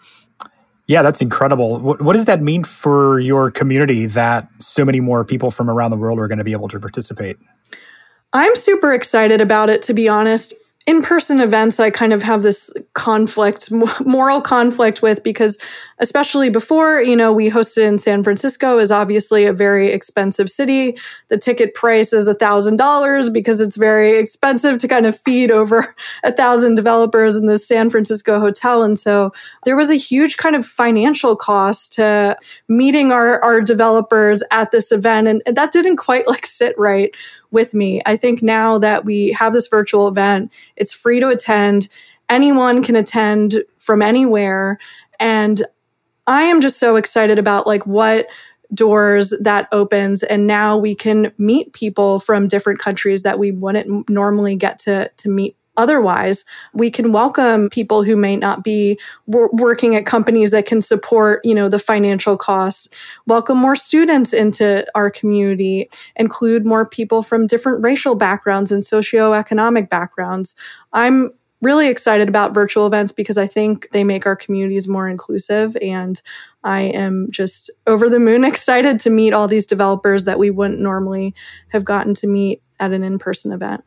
Yeah, 0.86 1.02
that's 1.02 1.20
incredible. 1.20 1.80
What, 1.80 2.00
what 2.00 2.14
does 2.14 2.24
that 2.24 2.40
mean 2.40 2.64
for 2.64 3.20
your 3.20 3.50
community 3.50 4.06
that 4.06 4.48
so 4.58 4.86
many 4.86 5.00
more 5.00 5.22
people 5.22 5.50
from 5.50 5.68
around 5.68 5.90
the 5.90 5.98
world 5.98 6.18
are 6.18 6.28
going 6.28 6.38
to 6.38 6.44
be 6.44 6.52
able 6.52 6.68
to 6.68 6.80
participate? 6.80 7.36
I'm 8.32 8.56
super 8.56 8.94
excited 8.94 9.42
about 9.42 9.68
it, 9.68 9.82
to 9.82 9.94
be 9.94 10.08
honest 10.08 10.54
in 10.88 11.02
person 11.02 11.38
events, 11.38 11.78
I 11.78 11.90
kind 11.90 12.14
of 12.14 12.22
have 12.22 12.42
this 12.42 12.72
conflict, 12.94 13.70
moral 14.06 14.40
conflict 14.40 15.02
with 15.02 15.22
because, 15.22 15.58
especially 15.98 16.48
before, 16.48 17.02
you 17.02 17.14
know, 17.14 17.30
we 17.30 17.50
hosted 17.50 17.86
in 17.86 17.98
San 17.98 18.24
Francisco 18.24 18.78
is 18.78 18.90
obviously 18.90 19.44
a 19.44 19.52
very 19.52 19.92
expensive 19.92 20.50
city. 20.50 20.96
The 21.28 21.36
ticket 21.36 21.74
price 21.74 22.14
is 22.14 22.26
a 22.26 22.32
thousand 22.32 22.78
dollars 22.78 23.28
because 23.28 23.60
it's 23.60 23.76
very 23.76 24.18
expensive 24.18 24.78
to 24.78 24.88
kind 24.88 25.04
of 25.04 25.20
feed 25.20 25.50
over 25.50 25.94
a 26.24 26.32
thousand 26.32 26.76
developers 26.76 27.36
in 27.36 27.44
the 27.44 27.58
San 27.58 27.90
Francisco 27.90 28.40
hotel. 28.40 28.82
And 28.82 28.98
so 28.98 29.34
there 29.66 29.76
was 29.76 29.90
a 29.90 29.94
huge 29.94 30.38
kind 30.38 30.56
of 30.56 30.64
financial 30.64 31.36
cost 31.36 31.92
to 31.96 32.34
meeting 32.66 33.12
our, 33.12 33.44
our 33.44 33.60
developers 33.60 34.42
at 34.50 34.70
this 34.70 34.90
event. 34.90 35.28
And 35.28 35.54
that 35.54 35.70
didn't 35.70 35.98
quite 35.98 36.26
like 36.26 36.46
sit 36.46 36.74
right 36.78 37.14
with 37.50 37.74
me. 37.74 38.02
I 38.06 38.16
think 38.16 38.42
now 38.42 38.78
that 38.78 39.04
we 39.04 39.32
have 39.32 39.52
this 39.52 39.68
virtual 39.68 40.08
event, 40.08 40.50
it's 40.76 40.92
free 40.92 41.20
to 41.20 41.28
attend. 41.28 41.88
Anyone 42.28 42.82
can 42.82 42.96
attend 42.96 43.64
from 43.78 44.02
anywhere. 44.02 44.78
And 45.18 45.62
I 46.26 46.42
am 46.42 46.60
just 46.60 46.78
so 46.78 46.96
excited 46.96 47.38
about 47.38 47.66
like 47.66 47.86
what 47.86 48.26
doors 48.74 49.32
that 49.40 49.66
opens 49.72 50.22
and 50.22 50.46
now 50.46 50.76
we 50.76 50.94
can 50.94 51.32
meet 51.38 51.72
people 51.72 52.18
from 52.18 52.46
different 52.46 52.78
countries 52.78 53.22
that 53.22 53.38
we 53.38 53.50
wouldn't 53.50 54.10
normally 54.10 54.54
get 54.56 54.78
to 54.78 55.10
to 55.16 55.30
meet 55.30 55.56
otherwise 55.78 56.44
we 56.74 56.90
can 56.90 57.12
welcome 57.12 57.70
people 57.70 58.02
who 58.02 58.16
may 58.16 58.36
not 58.36 58.62
be 58.62 58.98
w- 59.30 59.48
working 59.52 59.96
at 59.96 60.04
companies 60.04 60.50
that 60.50 60.66
can 60.66 60.82
support 60.82 61.40
you 61.44 61.54
know 61.54 61.68
the 61.70 61.78
financial 61.78 62.36
costs 62.36 62.88
welcome 63.26 63.56
more 63.56 63.76
students 63.76 64.32
into 64.32 64.84
our 64.94 65.10
community. 65.10 65.88
Include 66.16 66.66
more 66.66 66.86
people 66.86 67.22
from 67.22 67.46
different 67.46 67.82
racial 67.82 68.14
backgrounds 68.14 68.72
and 68.72 68.82
socioeconomic 68.82 69.88
backgrounds. 69.88 70.54
I'm 70.92 71.30
really 71.60 71.88
excited 71.88 72.28
about 72.28 72.54
virtual 72.54 72.86
events 72.86 73.10
because 73.10 73.36
i 73.36 73.44
think 73.44 73.88
they 73.90 74.04
make 74.04 74.26
our 74.26 74.36
communities 74.36 74.86
more 74.86 75.08
inclusive 75.08 75.76
and 75.82 76.22
I 76.64 76.80
am 76.82 77.28
just 77.30 77.70
over 77.86 78.08
the 78.08 78.18
moon 78.18 78.44
excited 78.52 79.00
to 79.00 79.10
meet 79.10 79.32
all 79.32 79.48
these 79.48 79.66
developers 79.66 80.24
that 80.24 80.38
we 80.38 80.50
wouldn't 80.50 80.80
normally 80.80 81.34
have 81.68 81.84
gotten 81.84 82.14
to 82.14 82.26
meet 82.26 82.62
at 82.80 82.92
an 82.92 83.02
in 83.02 83.18
person 83.18 83.52
event. 83.52 83.84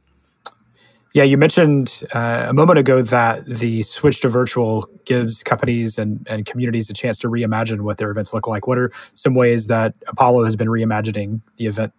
Yeah, 1.13 1.23
you 1.23 1.37
mentioned 1.37 2.03
uh, 2.13 2.45
a 2.47 2.53
moment 2.53 2.79
ago 2.79 3.01
that 3.01 3.45
the 3.45 3.83
switch 3.83 4.21
to 4.21 4.29
virtual 4.29 4.89
gives 5.03 5.43
companies 5.43 5.97
and, 5.97 6.25
and 6.29 6.45
communities 6.45 6.89
a 6.89 6.93
chance 6.93 7.19
to 7.19 7.27
reimagine 7.27 7.81
what 7.81 7.97
their 7.97 8.11
events 8.11 8.33
look 8.33 8.47
like. 8.47 8.65
What 8.65 8.77
are 8.77 8.91
some 9.13 9.33
ways 9.35 9.67
that 9.67 9.93
Apollo 10.07 10.45
has 10.45 10.55
been 10.55 10.69
reimagining 10.69 11.41
the 11.57 11.67
event? 11.67 11.93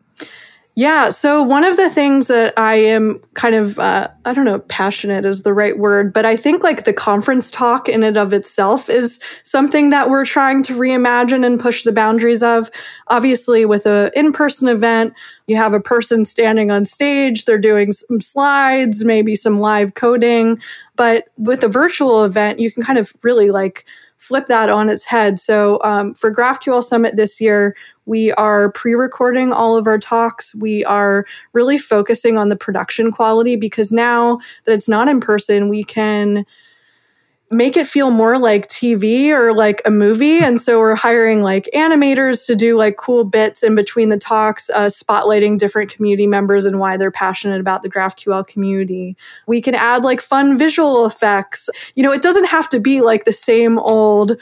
Yeah. 0.75 1.11
So 1.11 1.43
one 1.43 1.65
of 1.65 1.77
the 1.77 1.91
things 1.91 2.29
that 2.29 2.55
I 2.59 2.77
am 2.77 3.21
kind 3.35 3.55
of, 3.55 3.79
uh, 3.79 4.09
I 4.25 4.33
don't 4.33 4.47
know, 4.47 4.61
passionate 4.61 5.27
is 5.27 5.43
the 5.43 5.53
right 5.53 5.79
word, 5.79 6.15
but 6.15 6.25
I 6.25 6.35
think 6.35 6.63
like 6.63 6.85
the 6.85 6.95
conference 6.95 7.51
talk 7.51 7.91
in 7.91 8.03
and 8.03 8.17
of 8.17 8.33
itself 8.33 8.89
is 8.89 9.21
something 9.43 9.91
that 9.91 10.09
we're 10.09 10.25
trying 10.25 10.63
to 10.63 10.75
reimagine 10.75 11.45
and 11.45 11.61
push 11.61 11.85
the 11.85 11.93
boundaries 11.93 12.43
of. 12.43 12.71
Obviously, 13.09 13.67
with 13.67 13.85
a 13.85 14.11
in-person 14.17 14.67
event, 14.67 15.13
you 15.47 15.57
have 15.57 15.75
a 15.75 15.81
person 15.81 16.25
standing 16.25 16.71
on 16.71 16.87
stage, 16.87 17.45
they're 17.45 17.59
doing 17.59 17.93
some 17.93 18.23
slides, 18.23 19.05
maybe 19.05 19.35
some 19.35 19.61
live 19.61 19.93
coding. 19.93 20.59
But 20.97 21.29
with 21.37 21.63
a 21.63 21.69
virtual 21.69 22.25
event, 22.25 22.61
you 22.61 22.73
can 22.73 22.83
kind 22.83 22.99
of 22.99 23.13
really 23.23 23.51
like 23.51 23.85
flip 24.17 24.47
that 24.47 24.69
on 24.69 24.89
its 24.89 25.05
head. 25.05 25.41
So 25.41 25.83
um, 25.83 26.15
for 26.15 26.33
GraphQL 26.33 26.85
Summit 26.85 27.17
this 27.17 27.41
year, 27.41 27.75
we 28.07 28.33
are 28.33 28.73
pre 28.73 28.95
recording 28.95 29.53
all 29.53 29.77
of 29.77 29.87
our 29.87 29.99
talks. 29.99 30.55
We 30.55 30.85
are 30.85 31.25
really 31.53 31.79
focusing 31.79 32.37
on 32.37 32.49
the 32.49 32.57
production 32.57 33.11
quality 33.11 33.57
because 33.57 33.93
now 33.93 34.39
that 34.65 34.73
it's 34.73 34.89
not 34.89 35.09
in 35.09 35.21
person, 35.21 35.69
we 35.69 35.85
can 35.85 36.45
make 37.53 37.77
it 37.77 37.87
feel 37.87 38.11
more 38.11 38.39
like 38.39 38.67
TV 38.69 39.29
or 39.29 39.55
like 39.55 39.83
a 39.85 39.91
movie. 39.91 40.39
And 40.39 40.59
so 40.59 40.81
we're 40.81 40.95
hiring 40.95 41.43
like 41.43 41.69
animators 41.75 42.47
to 42.47 42.57
do 42.57 42.79
like 42.79 42.97
cool 42.97 43.25
bits 43.25 43.63
in 43.63 43.75
between 43.75 44.09
the 44.09 44.17
talks, 44.17 44.71
uh, 44.71 44.87
spotlighting 44.87 45.59
different 45.59 45.91
community 45.91 46.27
members 46.27 46.65
and 46.65 46.81
why 46.81 46.97
they're 46.97 47.11
passionate 47.11 47.61
about 47.61 47.83
the 47.83 47.91
GraphQL 47.91 48.47
community. 48.47 49.17
We 49.47 49.61
can 49.61 49.75
add 49.75 50.03
like 50.03 50.23
fun 50.23 50.57
visual 50.57 51.05
effects. 51.05 51.69
You 51.95 52.03
know, 52.03 52.13
it 52.13 52.23
doesn't 52.23 52.47
have 52.47 52.71
to 52.71 52.81
be 52.81 53.03
like 53.03 53.27
the 53.27 53.33
same 53.33 53.79
old 53.79 54.39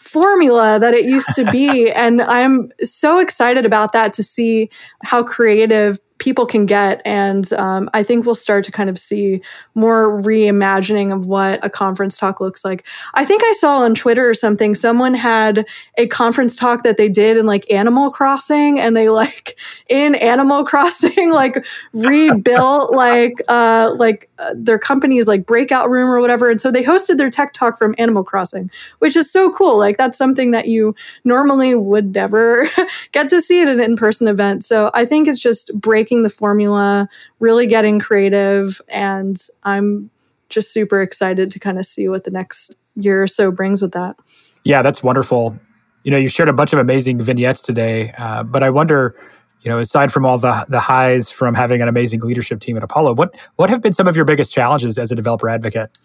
formula 0.00 0.78
that 0.80 0.94
it 0.94 1.04
used 1.04 1.28
to 1.36 1.50
be. 1.52 1.90
and 1.92 2.22
I'm 2.22 2.72
so 2.82 3.18
excited 3.18 3.64
about 3.64 3.92
that 3.92 4.12
to 4.14 4.22
see 4.22 4.70
how 5.04 5.22
creative 5.22 6.00
people 6.20 6.46
can 6.46 6.66
get. 6.66 7.02
And 7.04 7.50
um, 7.54 7.90
I 7.92 8.04
think 8.04 8.24
we'll 8.24 8.36
start 8.36 8.62
to 8.64 8.72
kind 8.72 8.88
of 8.88 8.98
see 8.98 9.40
more 9.74 10.22
reimagining 10.22 11.12
of 11.12 11.26
what 11.26 11.64
a 11.64 11.70
conference 11.70 12.18
talk 12.18 12.40
looks 12.40 12.64
like. 12.64 12.86
I 13.14 13.24
think 13.24 13.42
I 13.42 13.52
saw 13.58 13.78
on 13.78 13.94
Twitter 13.94 14.28
or 14.28 14.34
something, 14.34 14.74
someone 14.74 15.14
had 15.14 15.66
a 15.96 16.06
conference 16.06 16.54
talk 16.54 16.84
that 16.84 16.98
they 16.98 17.08
did 17.08 17.36
in 17.38 17.46
like 17.46 17.68
Animal 17.70 18.10
Crossing 18.10 18.78
and 18.78 18.96
they 18.96 19.08
like 19.08 19.58
in 19.88 20.14
Animal 20.14 20.64
Crossing, 20.70 21.32
like 21.32 21.66
rebuilt 21.92 22.92
like, 22.94 23.34
uh, 23.48 23.92
like 23.96 24.30
uh, 24.38 24.52
their 24.54 24.78
company's 24.78 25.26
like 25.26 25.46
breakout 25.46 25.90
room 25.90 26.10
or 26.10 26.20
whatever. 26.20 26.50
And 26.50 26.60
so 26.60 26.70
they 26.70 26.84
hosted 26.84 27.16
their 27.16 27.30
tech 27.30 27.54
talk 27.54 27.78
from 27.78 27.94
Animal 27.96 28.24
Crossing, 28.24 28.70
which 28.98 29.16
is 29.16 29.32
so 29.32 29.50
cool. 29.52 29.78
Like 29.78 29.96
that's 29.96 30.18
something 30.18 30.50
that 30.50 30.68
you 30.68 30.94
normally 31.24 31.74
would 31.74 32.14
never 32.14 32.68
get 33.12 33.30
to 33.30 33.40
see 33.40 33.62
at 33.62 33.68
an 33.68 33.80
in-person 33.80 34.28
event. 34.28 34.64
So 34.64 34.90
I 34.92 35.06
think 35.06 35.26
it's 35.26 35.40
just 35.40 35.70
breaking 35.80 36.09
breaking 36.10 36.22
the 36.24 36.30
formula, 36.30 37.08
really 37.38 37.66
getting 37.66 38.00
creative. 38.00 38.80
And 38.88 39.40
I'm 39.62 40.10
just 40.48 40.72
super 40.72 41.00
excited 41.00 41.50
to 41.52 41.60
kind 41.60 41.78
of 41.78 41.86
see 41.86 42.08
what 42.08 42.24
the 42.24 42.32
next 42.32 42.74
year 42.96 43.22
or 43.22 43.28
so 43.28 43.52
brings 43.52 43.80
with 43.80 43.92
that. 43.92 44.16
Yeah, 44.64 44.82
that's 44.82 45.02
wonderful. 45.04 45.56
You 46.02 46.10
know, 46.10 46.16
you 46.16 46.28
shared 46.28 46.48
a 46.48 46.52
bunch 46.52 46.72
of 46.72 46.80
amazing 46.80 47.20
vignettes 47.20 47.62
today, 47.62 48.12
uh, 48.18 48.42
but 48.42 48.64
I 48.64 48.70
wonder, 48.70 49.14
you 49.62 49.70
know, 49.70 49.78
aside 49.78 50.10
from 50.10 50.26
all 50.26 50.38
the 50.38 50.66
the 50.68 50.80
highs 50.80 51.30
from 51.30 51.54
having 51.54 51.80
an 51.80 51.88
amazing 51.88 52.20
leadership 52.20 52.58
team 52.58 52.76
at 52.76 52.82
Apollo, 52.82 53.14
what 53.14 53.48
what 53.56 53.70
have 53.70 53.80
been 53.80 53.92
some 53.92 54.08
of 54.08 54.16
your 54.16 54.24
biggest 54.24 54.52
challenges 54.52 54.98
as 54.98 55.12
a 55.12 55.14
developer 55.14 55.48
advocate? 55.48 55.96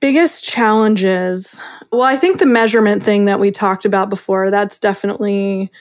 Biggest 0.00 0.44
challenges. 0.44 1.58
Well, 1.90 2.02
I 2.02 2.16
think 2.16 2.38
the 2.38 2.46
measurement 2.46 3.02
thing 3.02 3.24
that 3.24 3.40
we 3.40 3.50
talked 3.50 3.84
about 3.84 4.10
before, 4.10 4.50
that's 4.50 4.78
definitely 4.78 5.72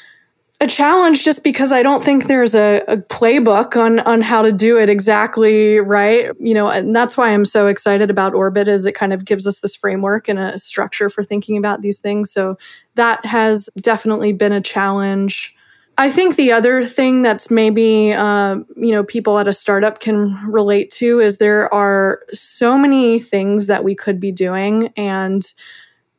a 0.64 0.68
challenge 0.68 1.24
just 1.24 1.44
because 1.44 1.72
I 1.72 1.84
don't 1.84 2.04
think 2.04 2.26
there's 2.26 2.56
a, 2.56 2.82
a, 2.88 2.98
playbook 2.98 3.76
on 3.76 4.00
on 4.00 4.22
how 4.22 4.42
to 4.42 4.52
do 4.52 4.80
it 4.80 4.90
exactly 4.90 5.80
right. 5.80 6.32
You 6.40 6.54
know, 6.54 6.70
and 6.70 6.96
that's 6.96 7.18
why 7.18 7.30
I'm 7.30 7.46
so 7.46 7.68
excited 7.68 8.10
about 8.10 8.34
Orbit 8.34 8.68
is 8.68 8.86
it 8.86 8.94
kind 8.94 9.14
of 9.14 9.26
gives 9.26 9.46
us 9.46 9.60
this 9.60 9.76
framework 9.76 10.28
and 10.28 10.40
a 10.40 10.58
structure 10.58 11.10
for 11.10 11.24
thinking 11.24 11.58
about 11.58 11.82
these 11.82 12.00
things. 12.00 12.32
So 12.32 12.58
that 12.96 13.24
has 13.26 13.70
definitely 13.80 14.34
been 14.34 14.54
a 14.54 14.62
challenge. 14.62 15.54
I 15.98 16.10
think 16.10 16.38
the 16.38 16.52
other 16.52 16.84
thing 16.84 17.22
that's 17.22 17.52
maybe 17.52 18.14
uh, 18.14 18.56
you 18.76 18.92
know 18.92 19.04
people 19.04 19.38
at 19.38 19.48
a 19.48 19.54
startup 19.54 20.00
can 20.00 20.36
relate 20.48 20.90
to 20.92 21.20
is 21.20 21.38
there 21.38 21.72
are 21.74 22.22
so 22.32 22.78
many 22.78 23.20
things 23.20 23.68
that 23.68 23.84
we 23.84 23.94
could 23.94 24.20
be 24.20 24.32
doing 24.32 24.92
and 24.98 25.44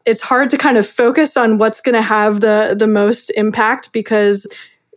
it's 0.07 0.23
hard 0.23 0.51
to 0.51 0.59
kind 0.59 0.77
of 0.77 0.87
focus 0.87 1.37
on 1.37 1.59
what's 1.59 1.81
going 1.81 1.95
to 1.95 2.03
have 2.03 2.41
the 2.41 2.75
the 2.79 2.87
most 2.87 3.31
impact 3.31 3.93
because 3.93 4.47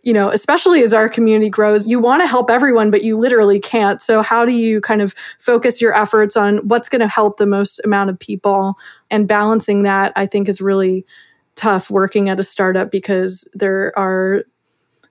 you 0.02 0.12
know 0.12 0.30
especially 0.30 0.82
as 0.82 0.94
our 0.94 1.08
community 1.08 1.50
grows 1.50 1.86
you 1.86 1.98
want 1.98 2.22
to 2.22 2.26
help 2.26 2.50
everyone 2.50 2.90
but 2.90 3.02
you 3.02 3.18
literally 3.18 3.60
can't. 3.60 4.00
So 4.00 4.22
how 4.22 4.44
do 4.44 4.52
you 4.52 4.80
kind 4.80 5.02
of 5.02 5.14
focus 5.38 5.80
your 5.80 5.94
efforts 5.94 6.36
on 6.36 6.58
what's 6.68 6.88
going 6.88 7.00
to 7.00 7.08
help 7.08 7.38
the 7.38 7.46
most 7.46 7.80
amount 7.84 8.10
of 8.10 8.18
people? 8.18 8.74
And 9.10 9.26
balancing 9.26 9.82
that 9.84 10.12
i 10.16 10.26
think 10.26 10.48
is 10.48 10.60
really 10.60 11.06
tough 11.58 11.90
working 11.90 12.28
at 12.28 12.38
a 12.38 12.44
startup 12.44 12.90
because 12.90 13.48
there 13.52 13.92
are 13.98 14.44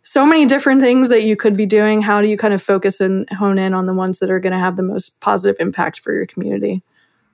so 0.07 0.25
many 0.25 0.45
different 0.45 0.79
things 0.79 1.10
that 1.10 1.23
you 1.23 1.36
could 1.36 1.57
be 1.57 1.65
doing. 1.65 2.01
How 2.01 2.21
do 2.21 2.29
you 2.29 2.38
kind 2.38 2.53
of 2.53 2.63
focus 2.63 3.01
and 3.01 3.29
hone 3.31 3.60
in 3.60 3.73
on 3.73 3.88
the 3.88 3.93
ones 3.93 4.19
that 4.19 4.31
are 4.31 4.39
going 4.39 4.53
to 4.53 4.60
have 4.60 4.77
the 4.77 4.83
most 4.83 5.19
positive 5.19 5.57
impact 5.60 5.99
for 5.99 6.13
your 6.13 6.25
community? 6.25 6.81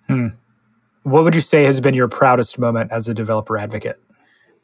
Hmm. 0.07 0.29
What 1.03 1.23
would 1.23 1.35
you 1.35 1.41
say 1.41 1.63
has 1.65 1.81
been 1.81 1.93
your 1.93 2.07
proudest 2.07 2.57
moment 2.57 2.91
as 2.91 3.07
a 3.07 3.13
developer 3.13 3.57
advocate? 3.57 4.01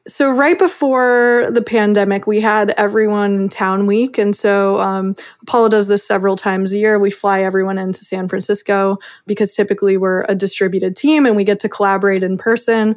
So, 0.07 0.31
right 0.31 0.57
before 0.57 1.49
the 1.51 1.61
pandemic, 1.61 2.25
we 2.25 2.39
had 2.41 2.71
everyone 2.71 3.35
in 3.35 3.49
town 3.49 3.85
week. 3.85 4.17
And 4.17 4.35
so, 4.35 4.79
um, 4.79 5.13
Apollo 5.43 5.69
does 5.69 5.87
this 5.87 6.05
several 6.05 6.35
times 6.35 6.73
a 6.73 6.77
year. 6.77 6.97
We 6.97 7.11
fly 7.11 7.41
everyone 7.41 7.77
into 7.77 8.03
San 8.03 8.27
Francisco 8.27 8.97
because 9.27 9.53
typically 9.53 9.97
we're 9.97 10.21
a 10.29 10.35
distributed 10.35 10.95
team 10.95 11.25
and 11.25 11.35
we 11.35 11.43
get 11.43 11.59
to 11.59 11.69
collaborate 11.69 12.23
in 12.23 12.37
person 12.37 12.95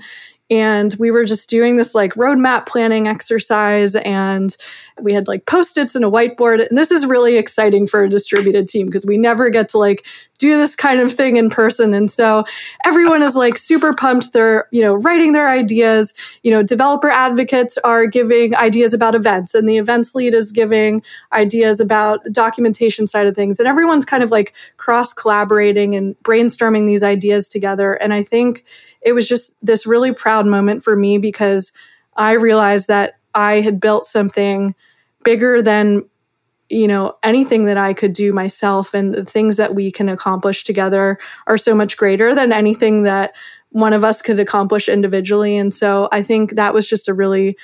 and 0.53 0.95
we 0.99 1.11
were 1.11 1.25
just 1.25 1.49
doing 1.49 1.79
this 1.79 1.95
like 1.95 2.13
roadmap 2.13 2.67
planning 2.67 3.09
exercise 3.09 3.95
and 3.95 4.55
we 5.01 5.15
had 5.15 5.27
like 5.27 5.47
post-its 5.47 5.95
and 5.95 6.05
a 6.05 6.11
whiteboard. 6.11 6.69
And 6.69 6.77
this 6.77 6.91
is 6.91 7.07
really 7.07 7.39
exciting 7.39 7.87
for 7.87 8.05
a 8.05 8.11
distributed 8.11 8.69
team 8.69 8.85
because 8.85 9.07
we 9.07 9.17
never 9.17 9.49
get 9.49 9.71
to 9.71 9.79
like 9.79 10.07
do 10.37 10.59
this 10.59 10.77
kind 10.77 11.01
of 11.01 11.11
thing 11.11 11.37
in 11.37 11.49
person. 11.49 11.95
And 11.95 12.11
so 12.11 12.45
everyone 12.85 13.23
is 13.23 13.35
like 13.35 13.57
super 13.57 13.95
pumped. 13.95 14.35
They're 14.35 14.69
you 14.73 14.83
know 14.83 14.93
writing 14.93 15.33
their 15.33 15.49
ideas. 15.49 16.13
You 16.43 16.51
know 16.51 16.63
developer 16.63 17.09
advocates 17.09 17.79
are 17.79 18.05
giving 18.05 18.55
ideas 18.55 18.93
about 18.93 19.15
events 19.15 19.55
and 19.55 19.67
the 19.67 19.79
events 19.79 20.15
lead 20.15 20.35
is 20.35 20.53
giving 20.53 21.03
ideas 21.33 21.81
about 21.81 22.25
the 22.25 22.31
documentation 22.31 23.07
side 23.07 23.27
of 23.27 23.35
things. 23.35 23.59
And 23.59 23.67
everyone's 23.67 24.05
kind 24.05 24.23
of 24.23 24.31
like 24.31 24.53
cross 24.77 25.15
collaborating 25.15 25.95
and 25.95 26.15
brainstorming 26.23 26.87
these 26.87 27.03
ideas 27.03 27.49
together. 27.49 27.95
And 27.95 28.13
i 28.13 28.23
think 28.23 28.65
it 29.05 29.13
was 29.13 29.29
just 29.29 29.55
this 29.63 29.87
really 29.87 30.13
proud 30.13 30.47
moment 30.47 30.85
for 30.85 30.97
me 30.97 31.19
because 31.19 31.73
I 32.17 32.33
realized 32.33 32.89
that 32.89 33.15
I 33.35 33.61
had 33.61 33.81
built 33.81 34.07
something 34.07 34.75
bigger 35.25 35.63
than 35.63 36.05
you 36.69 36.89
know 36.89 37.17
anything 37.23 37.65
that 37.67 37.77
I 37.77 37.93
could 37.93 38.13
do 38.13 38.33
myself 38.33 38.95
and 38.95 39.15
the 39.15 39.25
things 39.25 39.57
that 39.57 39.75
we 39.75 39.91
can 39.91 40.09
accomplish 40.09 40.65
together 40.65 41.19
are 41.47 41.59
so 41.59 41.75
much 41.75 41.97
greater 41.97 42.35
than 42.35 42.53
anything 42.53 43.03
that 43.03 43.35
one 43.71 43.93
of 43.93 44.05
us 44.05 44.21
could 44.21 44.39
accomplish 44.39 44.89
individually. 44.89 45.57
And 45.57 45.73
so 45.73 46.09
I 46.13 46.23
think 46.23 46.57
that 46.57 46.75
was 46.75 46.87
just 46.87 47.09
a 47.09 47.15
really 47.15 47.57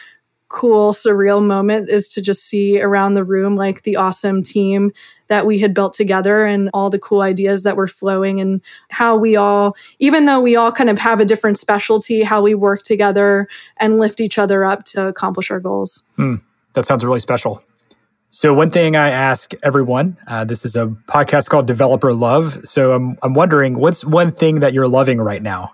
cool 0.49 0.93
surreal 0.93 1.45
moment 1.45 1.91
is 1.91 2.09
to 2.09 2.23
just 2.23 2.45
see 2.45 2.81
around 2.81 3.15
the 3.15 3.25
room 3.25 3.57
like 3.57 3.83
the 3.83 3.97
awesome 3.97 4.43
team 4.43 4.91
that 5.29 5.47
we 5.47 5.59
had 5.59 5.73
built 5.73 5.93
together 5.93 6.45
and 6.45 6.69
all 6.75 6.91
the 6.91 6.99
cool 6.99 7.23
ideas 7.23 7.63
that 7.63 7.77
were 7.77 7.89
flowing 7.89 8.41
and 8.41 8.61
how 8.89 9.17
we 9.17 9.37
all 9.37 9.77
even 9.99 10.25
though 10.25 10.41
we 10.41 10.57
all 10.57 10.73
kind 10.73 10.91
of 10.91 10.99
have 10.99 11.21
a 11.21 11.25
different 11.25 11.59
specialty 11.59 12.23
how 12.23 12.43
we 12.43 12.55
work 12.55 12.83
together 12.83 13.49
and 13.79 13.99
lift 13.99 14.21
each 14.21 14.39
other 14.39 14.65
up 14.65 14.85
to 14.85 15.07
accomplish 15.07 15.51
our 15.51 15.61
goals 15.61 16.03
hmm. 16.17 16.37
that 16.75 16.85
sounds 16.85 17.05
really 17.05 17.21
special 17.21 17.63
so 18.31 18.53
one 18.53 18.71
thing 18.71 18.97
i 18.97 19.09
ask 19.09 19.53
everyone 19.63 20.17
uh, 20.27 20.45
this 20.45 20.65
is 20.65 20.77
a 20.77 20.87
podcast 21.07 21.49
called 21.49 21.67
developer 21.67 22.13
love 22.13 22.65
so 22.67 22.93
I'm, 22.93 23.17
I'm 23.23 23.35
wondering 23.35 23.79
what's 23.79 24.05
one 24.05 24.31
thing 24.31 24.61
that 24.61 24.73
you're 24.73 24.89
loving 24.89 25.21
right 25.21 25.43
now 25.43 25.73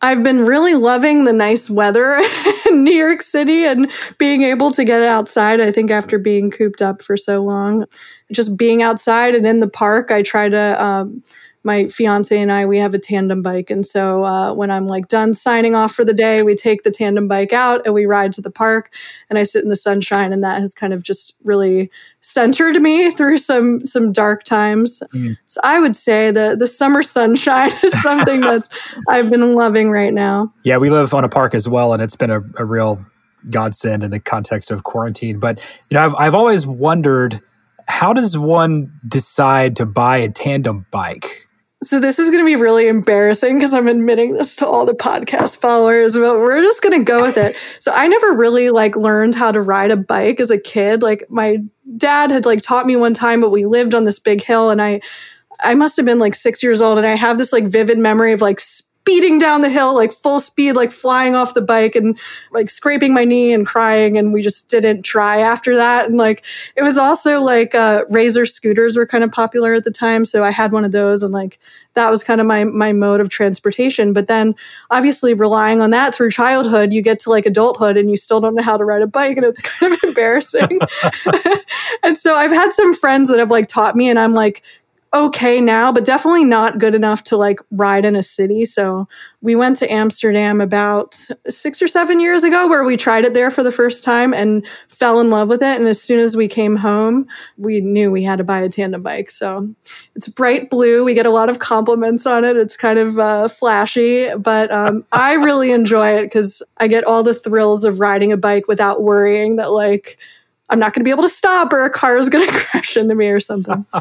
I've 0.00 0.22
been 0.22 0.46
really 0.46 0.74
loving 0.74 1.24
the 1.24 1.32
nice 1.32 1.68
weather 1.68 2.20
in 2.66 2.84
New 2.84 2.92
York 2.92 3.20
City 3.20 3.64
and 3.64 3.90
being 4.16 4.42
able 4.42 4.70
to 4.70 4.84
get 4.84 5.02
outside. 5.02 5.60
I 5.60 5.72
think 5.72 5.90
after 5.90 6.18
being 6.18 6.52
cooped 6.52 6.80
up 6.80 7.02
for 7.02 7.16
so 7.16 7.42
long, 7.42 7.84
just 8.32 8.56
being 8.56 8.82
outside 8.82 9.34
and 9.34 9.46
in 9.46 9.60
the 9.60 9.68
park, 9.68 10.10
I 10.10 10.22
try 10.22 10.48
to 10.48 10.82
um, 10.82 11.22
my 11.64 11.86
fiance 11.86 12.40
and 12.40 12.50
I, 12.50 12.66
we 12.66 12.78
have 12.78 12.94
a 12.94 12.98
tandem 12.98 13.42
bike. 13.42 13.70
And 13.70 13.84
so 13.84 14.24
uh, 14.24 14.54
when 14.54 14.70
I'm 14.70 14.86
like 14.86 15.08
done 15.08 15.34
signing 15.34 15.74
off 15.74 15.92
for 15.92 16.04
the 16.04 16.14
day, 16.14 16.42
we 16.42 16.54
take 16.54 16.82
the 16.82 16.90
tandem 16.90 17.28
bike 17.28 17.52
out 17.52 17.82
and 17.84 17.94
we 17.94 18.06
ride 18.06 18.32
to 18.32 18.40
the 18.40 18.50
park 18.50 18.94
and 19.28 19.38
I 19.38 19.42
sit 19.42 19.64
in 19.64 19.68
the 19.68 19.76
sunshine. 19.76 20.32
And 20.32 20.42
that 20.42 20.60
has 20.60 20.72
kind 20.72 20.92
of 20.92 21.02
just 21.02 21.34
really 21.44 21.90
centered 22.20 22.80
me 22.80 23.10
through 23.16 23.38
some, 23.38 23.84
some 23.84 24.12
dark 24.12 24.44
times. 24.44 25.02
Mm. 25.14 25.36
So 25.46 25.60
I 25.62 25.78
would 25.78 25.96
say 25.96 26.30
the, 26.30 26.56
the 26.58 26.66
summer 26.66 27.02
sunshine 27.02 27.72
is 27.82 28.02
something 28.02 28.40
that's 28.40 28.68
I've 29.08 29.30
been 29.30 29.54
loving 29.54 29.90
right 29.90 30.14
now. 30.14 30.52
Yeah, 30.64 30.78
we 30.78 30.90
live 30.90 31.12
on 31.12 31.24
a 31.24 31.28
park 31.28 31.54
as 31.54 31.68
well. 31.68 31.92
And 31.92 32.02
it's 32.02 32.16
been 32.16 32.30
a, 32.30 32.40
a 32.56 32.64
real 32.64 33.04
godsend 33.50 34.04
in 34.04 34.10
the 34.10 34.20
context 34.20 34.70
of 34.70 34.84
quarantine. 34.84 35.38
But, 35.38 35.82
you 35.90 35.96
know, 35.96 36.04
I've, 36.04 36.14
I've 36.14 36.34
always 36.34 36.66
wondered, 36.66 37.40
how 37.88 38.12
does 38.12 38.38
one 38.38 38.92
decide 39.08 39.76
to 39.76 39.86
buy 39.86 40.18
a 40.18 40.28
tandem 40.28 40.86
bike? 40.92 41.46
So 41.82 42.00
this 42.00 42.18
is 42.18 42.30
going 42.30 42.42
to 42.42 42.46
be 42.46 42.56
really 42.56 42.88
embarrassing 42.88 43.56
because 43.56 43.72
I'm 43.72 43.86
admitting 43.86 44.34
this 44.34 44.56
to 44.56 44.66
all 44.66 44.84
the 44.84 44.94
podcast 44.94 45.58
followers, 45.58 46.14
but 46.14 46.38
we're 46.38 46.60
just 46.60 46.82
going 46.82 46.98
to 46.98 47.04
go 47.04 47.22
with 47.22 47.36
it. 47.36 47.56
so 47.78 47.92
I 47.92 48.08
never 48.08 48.32
really 48.32 48.70
like 48.70 48.96
learned 48.96 49.36
how 49.36 49.52
to 49.52 49.60
ride 49.60 49.90
a 49.90 49.96
bike 49.96 50.40
as 50.40 50.50
a 50.50 50.58
kid. 50.58 51.02
Like 51.02 51.24
my 51.30 51.58
dad 51.96 52.30
had 52.30 52.44
like 52.44 52.62
taught 52.62 52.86
me 52.86 52.96
one 52.96 53.14
time, 53.14 53.40
but 53.40 53.50
we 53.50 53.64
lived 53.64 53.94
on 53.94 54.04
this 54.04 54.18
big 54.18 54.42
hill 54.42 54.70
and 54.70 54.82
I 54.82 55.00
I 55.60 55.74
must 55.74 55.96
have 55.96 56.06
been 56.06 56.20
like 56.20 56.36
6 56.36 56.62
years 56.62 56.80
old 56.80 56.98
and 56.98 57.06
I 57.06 57.14
have 57.14 57.36
this 57.38 57.52
like 57.52 57.66
vivid 57.66 57.98
memory 57.98 58.32
of 58.32 58.40
like 58.40 58.60
speeding 59.08 59.38
down 59.38 59.62
the 59.62 59.70
hill, 59.70 59.94
like 59.94 60.12
full 60.12 60.38
speed, 60.38 60.74
like 60.74 60.92
flying 60.92 61.34
off 61.34 61.54
the 61.54 61.62
bike 61.62 61.96
and 61.96 62.18
like 62.52 62.68
scraping 62.68 63.14
my 63.14 63.24
knee 63.24 63.54
and 63.54 63.66
crying. 63.66 64.18
And 64.18 64.34
we 64.34 64.42
just 64.42 64.68
didn't 64.68 65.00
try 65.00 65.38
after 65.38 65.74
that. 65.76 66.10
And 66.10 66.18
like, 66.18 66.44
it 66.76 66.82
was 66.82 66.98
also 66.98 67.40
like 67.40 67.74
uh, 67.74 68.04
Razor 68.10 68.44
scooters 68.44 68.98
were 68.98 69.06
kind 69.06 69.24
of 69.24 69.32
popular 69.32 69.72
at 69.72 69.84
the 69.84 69.90
time. 69.90 70.26
So 70.26 70.44
I 70.44 70.50
had 70.50 70.72
one 70.72 70.84
of 70.84 70.92
those 70.92 71.22
and 71.22 71.32
like, 71.32 71.58
that 71.98 72.10
was 72.10 72.22
kind 72.22 72.40
of 72.40 72.46
my 72.46 72.62
my 72.62 72.92
mode 72.92 73.20
of 73.20 73.28
transportation 73.28 74.12
but 74.12 74.28
then 74.28 74.54
obviously 74.90 75.34
relying 75.34 75.80
on 75.80 75.90
that 75.90 76.14
through 76.14 76.30
childhood 76.30 76.92
you 76.92 77.02
get 77.02 77.18
to 77.18 77.28
like 77.28 77.44
adulthood 77.44 77.96
and 77.96 78.08
you 78.08 78.16
still 78.16 78.40
don't 78.40 78.54
know 78.54 78.62
how 78.62 78.76
to 78.76 78.84
ride 78.84 79.02
a 79.02 79.06
bike 79.06 79.36
and 79.36 79.44
it's 79.44 79.60
kind 79.78 79.92
of 79.92 79.98
embarrassing 80.04 80.78
and 82.04 82.16
so 82.16 82.36
i've 82.36 82.52
had 82.52 82.72
some 82.72 82.94
friends 82.94 83.28
that 83.28 83.38
have 83.38 83.50
like 83.50 83.66
taught 83.66 83.96
me 83.96 84.08
and 84.08 84.18
i'm 84.18 84.32
like 84.32 84.62
okay 85.14 85.60
now, 85.60 85.90
but 85.90 86.04
definitely 86.04 86.44
not 86.44 86.78
good 86.78 86.94
enough 86.94 87.24
to 87.24 87.36
like 87.36 87.60
ride 87.70 88.04
in 88.04 88.14
a 88.14 88.22
city. 88.22 88.64
So 88.64 89.08
we 89.40 89.54
went 89.54 89.78
to 89.78 89.90
Amsterdam 89.90 90.60
about 90.60 91.18
six 91.48 91.80
or 91.80 91.88
seven 91.88 92.20
years 92.20 92.44
ago 92.44 92.68
where 92.68 92.84
we 92.84 92.96
tried 92.96 93.24
it 93.24 93.32
there 93.32 93.50
for 93.50 93.62
the 93.62 93.72
first 93.72 94.04
time 94.04 94.34
and 94.34 94.66
fell 94.88 95.20
in 95.20 95.30
love 95.30 95.48
with 95.48 95.62
it. 95.62 95.78
And 95.78 95.88
as 95.88 96.02
soon 96.02 96.20
as 96.20 96.36
we 96.36 96.46
came 96.46 96.76
home, 96.76 97.26
we 97.56 97.80
knew 97.80 98.10
we 98.10 98.22
had 98.22 98.36
to 98.36 98.44
buy 98.44 98.60
a 98.60 98.68
tandem 98.68 99.02
bike. 99.02 99.30
So 99.30 99.72
it's 100.14 100.28
bright 100.28 100.68
blue. 100.68 101.04
We 101.04 101.14
get 101.14 101.26
a 101.26 101.30
lot 101.30 101.48
of 101.48 101.58
compliments 101.58 102.26
on 102.26 102.44
it. 102.44 102.56
It's 102.56 102.76
kind 102.76 102.98
of 102.98 103.18
uh, 103.18 103.48
flashy, 103.48 104.34
but 104.34 104.70
um, 104.70 105.04
I 105.12 105.34
really 105.34 105.70
enjoy 105.70 106.18
it 106.18 106.24
because 106.24 106.62
I 106.76 106.88
get 106.88 107.04
all 107.04 107.22
the 107.22 107.34
thrills 107.34 107.84
of 107.84 108.00
riding 108.00 108.32
a 108.32 108.36
bike 108.36 108.68
without 108.68 109.02
worrying 109.02 109.56
that 109.56 109.70
like, 109.70 110.18
I'm 110.68 110.78
not 110.78 110.92
going 110.92 111.00
to 111.00 111.04
be 111.04 111.10
able 111.10 111.22
to 111.22 111.30
stop 111.30 111.72
or 111.72 111.84
a 111.84 111.90
car 111.90 112.18
is 112.18 112.28
going 112.28 112.46
to 112.50 112.52
crash 112.52 112.96
into 112.96 113.14
me 113.14 113.28
or 113.28 113.40
something. 113.40 113.86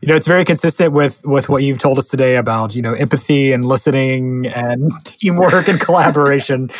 You 0.00 0.08
know, 0.08 0.14
it's 0.14 0.26
very 0.26 0.44
consistent 0.46 0.92
with 0.92 1.24
with 1.26 1.48
what 1.48 1.62
you've 1.62 1.78
told 1.78 1.98
us 1.98 2.08
today 2.08 2.36
about 2.36 2.74
you 2.74 2.80
know 2.80 2.94
empathy 2.94 3.52
and 3.52 3.64
listening 3.64 4.46
and 4.46 4.90
teamwork 5.04 5.68
and 5.68 5.78
collaboration. 5.78 6.70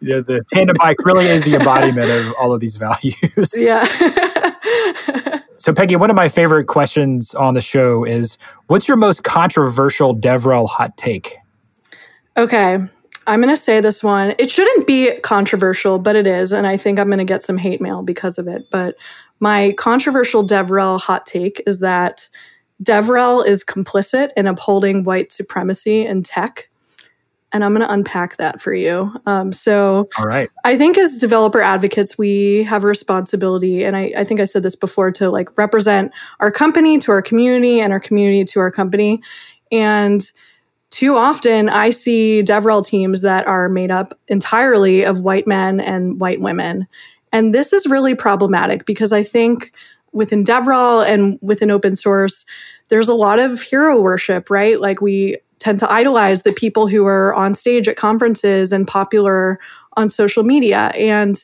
you 0.00 0.08
know, 0.08 0.20
the 0.22 0.42
tandem 0.48 0.76
bike 0.78 0.96
really 1.04 1.26
is 1.26 1.44
the 1.44 1.56
embodiment 1.56 2.10
of 2.10 2.34
all 2.40 2.52
of 2.52 2.60
these 2.60 2.76
values. 2.76 3.54
Yeah. 3.56 3.86
so, 5.56 5.74
Peggy, 5.74 5.96
one 5.96 6.08
of 6.08 6.16
my 6.16 6.28
favorite 6.28 6.64
questions 6.64 7.34
on 7.34 7.52
the 7.52 7.60
show 7.60 8.04
is, 8.04 8.38
"What's 8.68 8.88
your 8.88 8.96
most 8.96 9.22
controversial 9.22 10.16
DevRel 10.16 10.66
hot 10.66 10.96
take?" 10.96 11.36
Okay. 12.38 12.78
I'm 13.24 13.40
going 13.40 13.54
to 13.54 13.60
say 13.60 13.80
this 13.80 14.02
one. 14.02 14.34
It 14.38 14.50
shouldn't 14.50 14.84
be 14.84 15.20
controversial, 15.20 16.00
but 16.00 16.16
it 16.16 16.26
is. 16.26 16.52
And 16.52 16.66
I 16.66 16.76
think 16.76 16.98
I'm 16.98 17.06
going 17.06 17.18
to 17.18 17.24
get 17.24 17.44
some 17.44 17.56
hate 17.56 17.80
mail 17.80 18.02
because 18.02 18.36
of 18.36 18.48
it. 18.48 18.68
But 18.70 18.96
my 19.38 19.74
controversial 19.78 20.44
DevRel 20.44 21.00
hot 21.00 21.24
take 21.24 21.62
is 21.64 21.78
that 21.80 22.28
DevRel 22.82 23.46
is 23.46 23.64
complicit 23.64 24.30
in 24.36 24.46
upholding 24.46 25.04
white 25.04 25.32
supremacy 25.32 26.04
in 26.04 26.22
tech. 26.22 26.68
And 27.54 27.62
I'm 27.62 27.74
going 27.74 27.86
to 27.86 27.92
unpack 27.92 28.38
that 28.38 28.62
for 28.62 28.72
you. 28.72 29.12
Um, 29.26 29.52
so, 29.52 30.08
all 30.18 30.24
right. 30.24 30.48
I 30.64 30.78
think 30.78 30.96
as 30.96 31.18
developer 31.18 31.60
advocates, 31.60 32.16
we 32.16 32.62
have 32.62 32.82
a 32.82 32.86
responsibility, 32.86 33.84
and 33.84 33.94
I, 33.94 34.12
I 34.16 34.24
think 34.24 34.40
I 34.40 34.46
said 34.46 34.62
this 34.62 34.74
before, 34.74 35.10
to 35.12 35.28
like 35.28 35.56
represent 35.58 36.12
our 36.40 36.50
company 36.50 36.98
to 37.00 37.12
our 37.12 37.20
community 37.20 37.78
and 37.78 37.92
our 37.92 38.00
community 38.00 38.46
to 38.46 38.60
our 38.60 38.70
company. 38.70 39.22
And 39.70 40.28
too 40.88 41.16
often 41.16 41.68
I 41.68 41.90
see 41.90 42.42
DevRel 42.42 42.86
teams 42.86 43.20
that 43.20 43.46
are 43.46 43.68
made 43.68 43.90
up 43.90 44.18
entirely 44.28 45.04
of 45.04 45.20
white 45.20 45.46
men 45.46 45.78
and 45.78 46.20
white 46.20 46.40
women. 46.40 46.86
And 47.32 47.54
this 47.54 47.72
is 47.72 47.86
really 47.86 48.14
problematic 48.14 48.84
because 48.86 49.12
I 49.12 49.22
think 49.22 49.72
within 50.12 50.44
DevRel 50.44 51.06
and 51.06 51.38
within 51.42 51.70
open 51.70 51.96
source, 51.96 52.44
there's 52.88 53.08
a 53.08 53.14
lot 53.14 53.38
of 53.38 53.62
hero 53.62 54.00
worship, 54.00 54.50
right? 54.50 54.80
Like 54.80 55.00
we 55.00 55.38
tend 55.58 55.78
to 55.78 55.90
idolize 55.90 56.42
the 56.42 56.52
people 56.52 56.88
who 56.88 57.06
are 57.06 57.34
on 57.34 57.54
stage 57.54 57.88
at 57.88 57.96
conferences 57.96 58.72
and 58.72 58.86
popular 58.86 59.58
on 59.96 60.08
social 60.08 60.42
media. 60.42 60.92
And, 60.94 61.42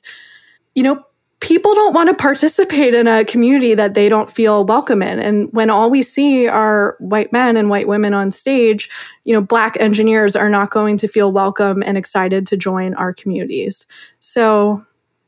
you 0.75 0.83
know, 0.83 1.05
people 1.41 1.75
don't 1.75 1.95
want 1.95 2.09
to 2.09 2.15
participate 2.15 2.95
in 2.95 3.07
a 3.07 3.25
community 3.25 3.75
that 3.75 3.95
they 3.95 4.09
don't 4.09 4.31
feel 4.31 4.65
welcome 4.65 5.03
in. 5.03 5.21
And 5.21 5.49
when 5.53 5.71
all 5.71 5.89
we 5.89 6.03
see 6.03 6.49
are 6.49 6.97
white 6.99 7.33
men 7.33 7.57
and 7.57 7.71
white 7.71 7.87
women 7.87 8.13
on 8.13 8.31
stage, 8.31 8.91
you 9.25 9.33
know, 9.33 9.41
black 9.41 9.77
engineers 9.79 10.35
are 10.35 10.51
not 10.51 10.71
going 10.71 10.97
to 10.99 11.09
feel 11.09 11.31
welcome 11.31 11.83
and 11.87 11.97
excited 11.97 12.47
to 12.49 12.57
join 12.57 12.95
our 12.95 13.13
communities. 13.13 13.87
So, 14.21 14.85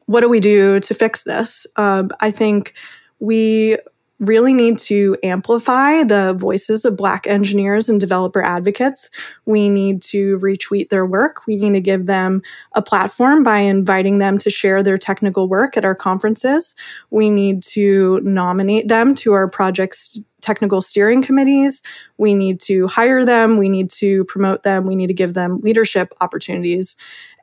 what 0.07 0.22
do 0.22 0.29
we 0.29 0.40
do 0.40 0.81
to 0.81 0.94
fix 0.94 1.22
this? 1.22 1.68
Um, 1.76 2.11
I 2.18 2.33
think 2.33 2.74
we 3.20 3.78
really 4.20 4.52
need 4.52 4.78
to 4.78 5.16
amplify 5.22 6.04
the 6.04 6.35
voices 6.35 6.85
of 6.85 6.96
Black 6.96 7.26
engineers 7.26 7.88
and 7.88 7.98
developer 7.98 8.42
advocates. 8.42 9.09
We 9.46 9.70
need 9.70 10.02
to 10.04 10.38
retweet 10.38 10.90
their 10.90 11.06
work. 11.06 11.46
We 11.46 11.56
need 11.56 11.72
to 11.72 11.80
give 11.80 12.04
them 12.04 12.42
a 12.74 12.83
platform 12.83 13.42
by 13.42 13.61
inviting 13.61 14.18
them 14.18 14.37
to 14.38 14.50
share 14.50 14.83
their 14.83 14.98
technical 14.98 15.48
work 15.48 15.76
at 15.76 15.87
our 15.87 15.94
conferences. 15.94 16.76
We 17.09 17.30
need 17.30 17.62
to 17.64 18.20
nominate 18.22 18.88
them 18.88 19.14
to 19.16 19.33
our 19.33 19.48
project's 19.48 20.20
technical 20.42 20.83
steering 20.83 21.22
committees. 21.22 21.83
We 22.18 22.35
need 22.35 22.61
to 22.61 22.88
hire 22.88 23.24
them. 23.24 23.56
We 23.56 23.70
need 23.70 23.88
to 23.92 24.24
promote 24.24 24.62
them. 24.62 24.87
We 24.87 24.96
need 24.96 25.09
to 25.09 25.14
give 25.14 25.33
them 25.33 25.61
leadership 25.62 26.12
opportunities. 26.20 26.94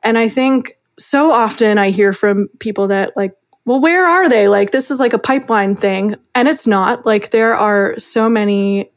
And 0.04 0.16
I 0.16 0.28
think 0.28 0.78
so 0.98 1.32
often 1.32 1.78
I 1.78 1.90
hear 1.90 2.12
from 2.12 2.48
people 2.58 2.88
that 2.88 3.16
like 3.16 3.34
well, 3.68 3.80
where 3.80 4.06
are 4.06 4.30
they? 4.30 4.48
Like, 4.48 4.70
this 4.70 4.90
is 4.90 4.98
like 4.98 5.12
a 5.12 5.18
pipeline 5.18 5.76
thing. 5.76 6.16
And 6.34 6.48
it's 6.48 6.66
not. 6.66 7.04
Like, 7.04 7.32
there 7.32 7.54
are 7.54 7.98
so 7.98 8.26
many 8.26 8.90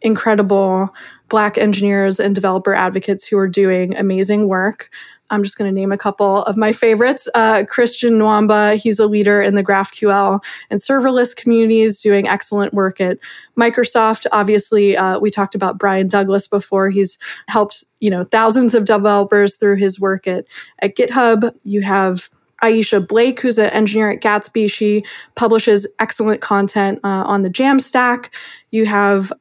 incredible 0.00 0.88
Black 1.28 1.58
engineers 1.58 2.18
and 2.18 2.34
developer 2.34 2.72
advocates 2.72 3.26
who 3.26 3.36
are 3.36 3.46
doing 3.46 3.94
amazing 3.94 4.48
work. 4.48 4.88
I'm 5.28 5.42
just 5.42 5.58
going 5.58 5.68
to 5.68 5.74
name 5.78 5.92
a 5.92 5.98
couple 5.98 6.44
of 6.44 6.56
my 6.56 6.72
favorites. 6.72 7.28
Uh, 7.34 7.64
Christian 7.68 8.18
Nwamba, 8.18 8.76
he's 8.76 8.98
a 8.98 9.06
leader 9.06 9.42
in 9.42 9.54
the 9.54 9.62
GraphQL 9.62 10.40
and 10.70 10.80
serverless 10.80 11.36
communities, 11.36 12.00
doing 12.00 12.26
excellent 12.26 12.72
work 12.72 13.02
at 13.02 13.18
Microsoft. 13.58 14.24
Obviously, 14.32 14.96
uh, 14.96 15.18
we 15.18 15.28
talked 15.28 15.54
about 15.54 15.76
Brian 15.76 16.08
Douglas 16.08 16.48
before. 16.48 16.88
He's 16.88 17.18
helped 17.48 17.84
you 18.00 18.08
know 18.08 18.24
thousands 18.24 18.74
of 18.74 18.86
developers 18.86 19.56
through 19.56 19.76
his 19.76 20.00
work 20.00 20.26
at 20.26 20.46
at 20.78 20.96
GitHub. 20.96 21.52
You 21.64 21.82
have 21.82 22.30
Aisha 22.62 23.06
Blake, 23.06 23.40
who's 23.40 23.58
an 23.58 23.70
engineer 23.70 24.10
at 24.10 24.20
Gatsby. 24.20 24.70
She 24.70 25.04
publishes 25.34 25.86
excellent 25.98 26.40
content 26.40 27.00
uh, 27.04 27.24
on 27.24 27.42
the 27.42 27.50
Jamstack. 27.50 28.30
You 28.70 28.86
have 28.86 29.32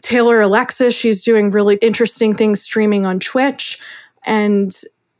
Taylor 0.00 0.40
Alexis. 0.40 0.94
She's 0.94 1.22
doing 1.22 1.50
really 1.50 1.76
interesting 1.76 2.34
things 2.34 2.62
streaming 2.62 3.04
on 3.04 3.20
Twitch. 3.20 3.78
And 4.24 4.74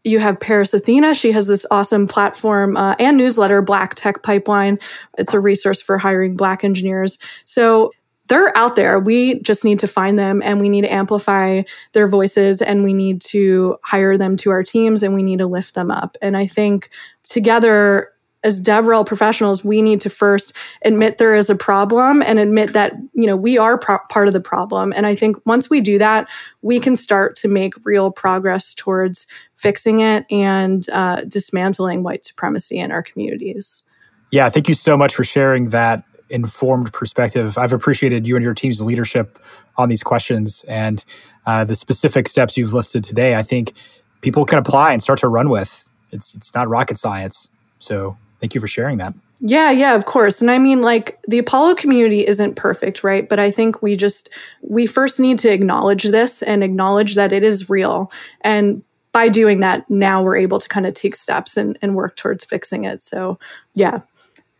you 0.04 0.20
have 0.20 0.40
Paris 0.40 0.72
Athena. 0.72 1.14
She 1.14 1.32
has 1.32 1.46
this 1.46 1.66
awesome 1.70 2.06
platform 2.06 2.76
uh, 2.76 2.94
and 2.98 3.16
newsletter, 3.16 3.60
Black 3.60 3.94
Tech 3.94 4.22
Pipeline. 4.22 4.78
It's 5.18 5.34
a 5.34 5.40
resource 5.40 5.82
for 5.82 5.98
hiring 5.98 6.36
Black 6.36 6.64
engineers. 6.64 7.18
So 7.44 7.92
they're 8.28 8.56
out 8.56 8.76
there. 8.76 8.98
We 8.98 9.40
just 9.40 9.64
need 9.64 9.80
to 9.80 9.88
find 9.88 10.18
them 10.18 10.42
and 10.42 10.60
we 10.60 10.68
need 10.68 10.82
to 10.82 10.92
amplify 10.92 11.62
their 11.92 12.06
voices 12.06 12.62
and 12.62 12.84
we 12.84 12.94
need 12.94 13.20
to 13.22 13.76
hire 13.82 14.16
them 14.16 14.36
to 14.38 14.50
our 14.50 14.62
teams 14.62 15.02
and 15.02 15.14
we 15.14 15.22
need 15.22 15.38
to 15.38 15.46
lift 15.46 15.74
them 15.74 15.90
up. 15.90 16.16
And 16.22 16.36
I 16.36 16.46
think 16.46 16.90
together 17.24 18.12
as 18.44 18.62
DevRel 18.62 19.04
professionals, 19.04 19.64
we 19.64 19.82
need 19.82 20.00
to 20.02 20.10
first 20.10 20.52
admit 20.84 21.18
there 21.18 21.34
is 21.34 21.50
a 21.50 21.56
problem 21.56 22.22
and 22.22 22.38
admit 22.38 22.72
that 22.72 22.92
you 23.12 23.26
know 23.26 23.36
we 23.36 23.58
are 23.58 23.76
pro- 23.76 23.98
part 24.10 24.28
of 24.28 24.34
the 24.34 24.40
problem. 24.40 24.92
And 24.94 25.06
I 25.06 25.14
think 25.14 25.36
once 25.44 25.68
we 25.68 25.80
do 25.80 25.98
that, 25.98 26.28
we 26.62 26.78
can 26.78 26.94
start 26.94 27.34
to 27.36 27.48
make 27.48 27.74
real 27.84 28.12
progress 28.12 28.74
towards 28.74 29.26
fixing 29.56 30.00
it 30.00 30.24
and 30.30 30.88
uh, 30.90 31.22
dismantling 31.22 32.04
white 32.04 32.24
supremacy 32.24 32.78
in 32.78 32.92
our 32.92 33.02
communities. 33.02 33.82
Yeah, 34.30 34.48
thank 34.50 34.68
you 34.68 34.74
so 34.74 34.96
much 34.96 35.14
for 35.14 35.24
sharing 35.24 35.70
that 35.70 36.04
informed 36.30 36.92
perspective. 36.92 37.56
I've 37.58 37.72
appreciated 37.72 38.26
you 38.26 38.36
and 38.36 38.44
your 38.44 38.54
team's 38.54 38.80
leadership 38.82 39.38
on 39.76 39.88
these 39.88 40.02
questions 40.02 40.64
and 40.68 41.04
uh, 41.46 41.64
the 41.64 41.74
specific 41.74 42.28
steps 42.28 42.56
you've 42.56 42.72
listed 42.72 43.04
today. 43.04 43.36
I 43.36 43.42
think 43.42 43.72
people 44.20 44.44
can 44.44 44.58
apply 44.58 44.92
and 44.92 45.02
start 45.02 45.18
to 45.20 45.28
run 45.28 45.48
with. 45.48 45.86
It's 46.10 46.34
it's 46.34 46.54
not 46.54 46.68
rocket 46.68 46.96
science. 46.96 47.48
So 47.78 48.16
thank 48.40 48.54
you 48.54 48.60
for 48.60 48.66
sharing 48.66 48.98
that. 48.98 49.14
Yeah, 49.40 49.70
yeah, 49.70 49.94
of 49.94 50.04
course. 50.04 50.40
And 50.40 50.50
I 50.50 50.58
mean 50.58 50.82
like 50.82 51.18
the 51.28 51.38
Apollo 51.38 51.76
community 51.76 52.26
isn't 52.26 52.56
perfect, 52.56 53.04
right? 53.04 53.28
But 53.28 53.38
I 53.38 53.50
think 53.50 53.82
we 53.82 53.96
just 53.96 54.30
we 54.62 54.86
first 54.86 55.20
need 55.20 55.38
to 55.40 55.52
acknowledge 55.52 56.04
this 56.04 56.42
and 56.42 56.64
acknowledge 56.64 57.14
that 57.14 57.32
it 57.32 57.44
is 57.44 57.70
real. 57.70 58.10
And 58.40 58.82
by 59.12 59.28
doing 59.28 59.60
that, 59.60 59.88
now 59.88 60.22
we're 60.22 60.36
able 60.36 60.58
to 60.58 60.68
kind 60.68 60.86
of 60.86 60.94
take 60.94 61.16
steps 61.16 61.56
and, 61.56 61.78
and 61.80 61.94
work 61.94 62.16
towards 62.16 62.44
fixing 62.44 62.84
it. 62.84 63.00
So 63.00 63.38
yeah, 63.74 64.00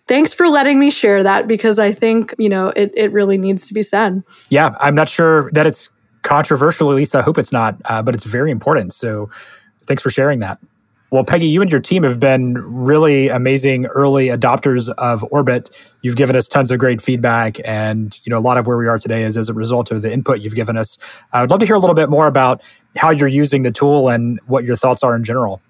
thanks 0.09 0.35
for 0.35 0.49
letting 0.49 0.81
me 0.81 0.91
share 0.91 1.23
that 1.23 1.47
because 1.47 1.79
I 1.79 1.93
think, 1.93 2.35
you 2.39 2.49
know, 2.49 2.69
it, 2.75 2.93
it 2.97 3.13
really 3.13 3.39
needs 3.39 3.69
to 3.69 3.75
be 3.75 3.83
said. 3.83 4.23
Yeah, 4.49 4.71
I'm 4.81 4.95
not 4.95 5.09
sure 5.09 5.51
that 5.53 5.67
it's 5.67 5.91
controversial, 6.23 6.91
at 6.91 6.97
least 6.97 7.15
I 7.15 7.23
hope 7.23 7.39
it's 7.39 7.53
not, 7.53 7.77
uh, 7.85 8.03
but 8.03 8.15
it's 8.15 8.25
very 8.25 8.51
important. 8.51 8.93
So 8.93 9.31
thanks 9.87 10.03
for 10.03 10.11
sharing 10.11 10.41
that. 10.41 10.59
Well, 11.11 11.25
Peggy, 11.25 11.47
you 11.47 11.63
and 11.63 11.71
your 11.71 11.81
team 11.81 12.03
have 12.03 12.21
been 12.21 12.55
really 12.55 13.29
amazing 13.29 13.87
early 13.87 14.27
adopters 14.27 14.91
of 14.99 15.25
Orbit. 15.31 15.71
You've 16.03 16.17
given 16.17 16.37
us 16.37 16.49
tons 16.49 16.71
of 16.71 16.79
great 16.79 17.01
feedback, 17.01 17.57
and 17.65 18.21
you 18.25 18.31
know 18.31 18.37
a 18.37 18.41
lot 18.41 18.59
of 18.59 18.67
where 18.67 18.77
we 18.77 18.89
are 18.89 18.99
today 18.99 19.23
is 19.23 19.39
as 19.39 19.49
a 19.49 19.55
result 19.55 19.91
of 19.91 20.03
the 20.03 20.13
input 20.13 20.41
you've 20.41 20.55
given 20.55 20.77
us. 20.77 20.99
I 21.33 21.41
would 21.41 21.51
love 21.51 21.61
to 21.61 21.67
hear 21.67 21.77
a 21.77 21.79
little 21.79 21.95
bit 21.95 22.11
more 22.11 22.27
about 22.27 22.63
how 22.95 23.09
you're 23.09 23.27
using 23.27 23.63
the 23.63 23.71
tool 23.71 24.11
and 24.11 24.39
what 24.45 24.65
your 24.65 24.77
thoughts 24.77 25.03
are 25.03 25.17
in 25.17 25.25
general. 25.25 25.63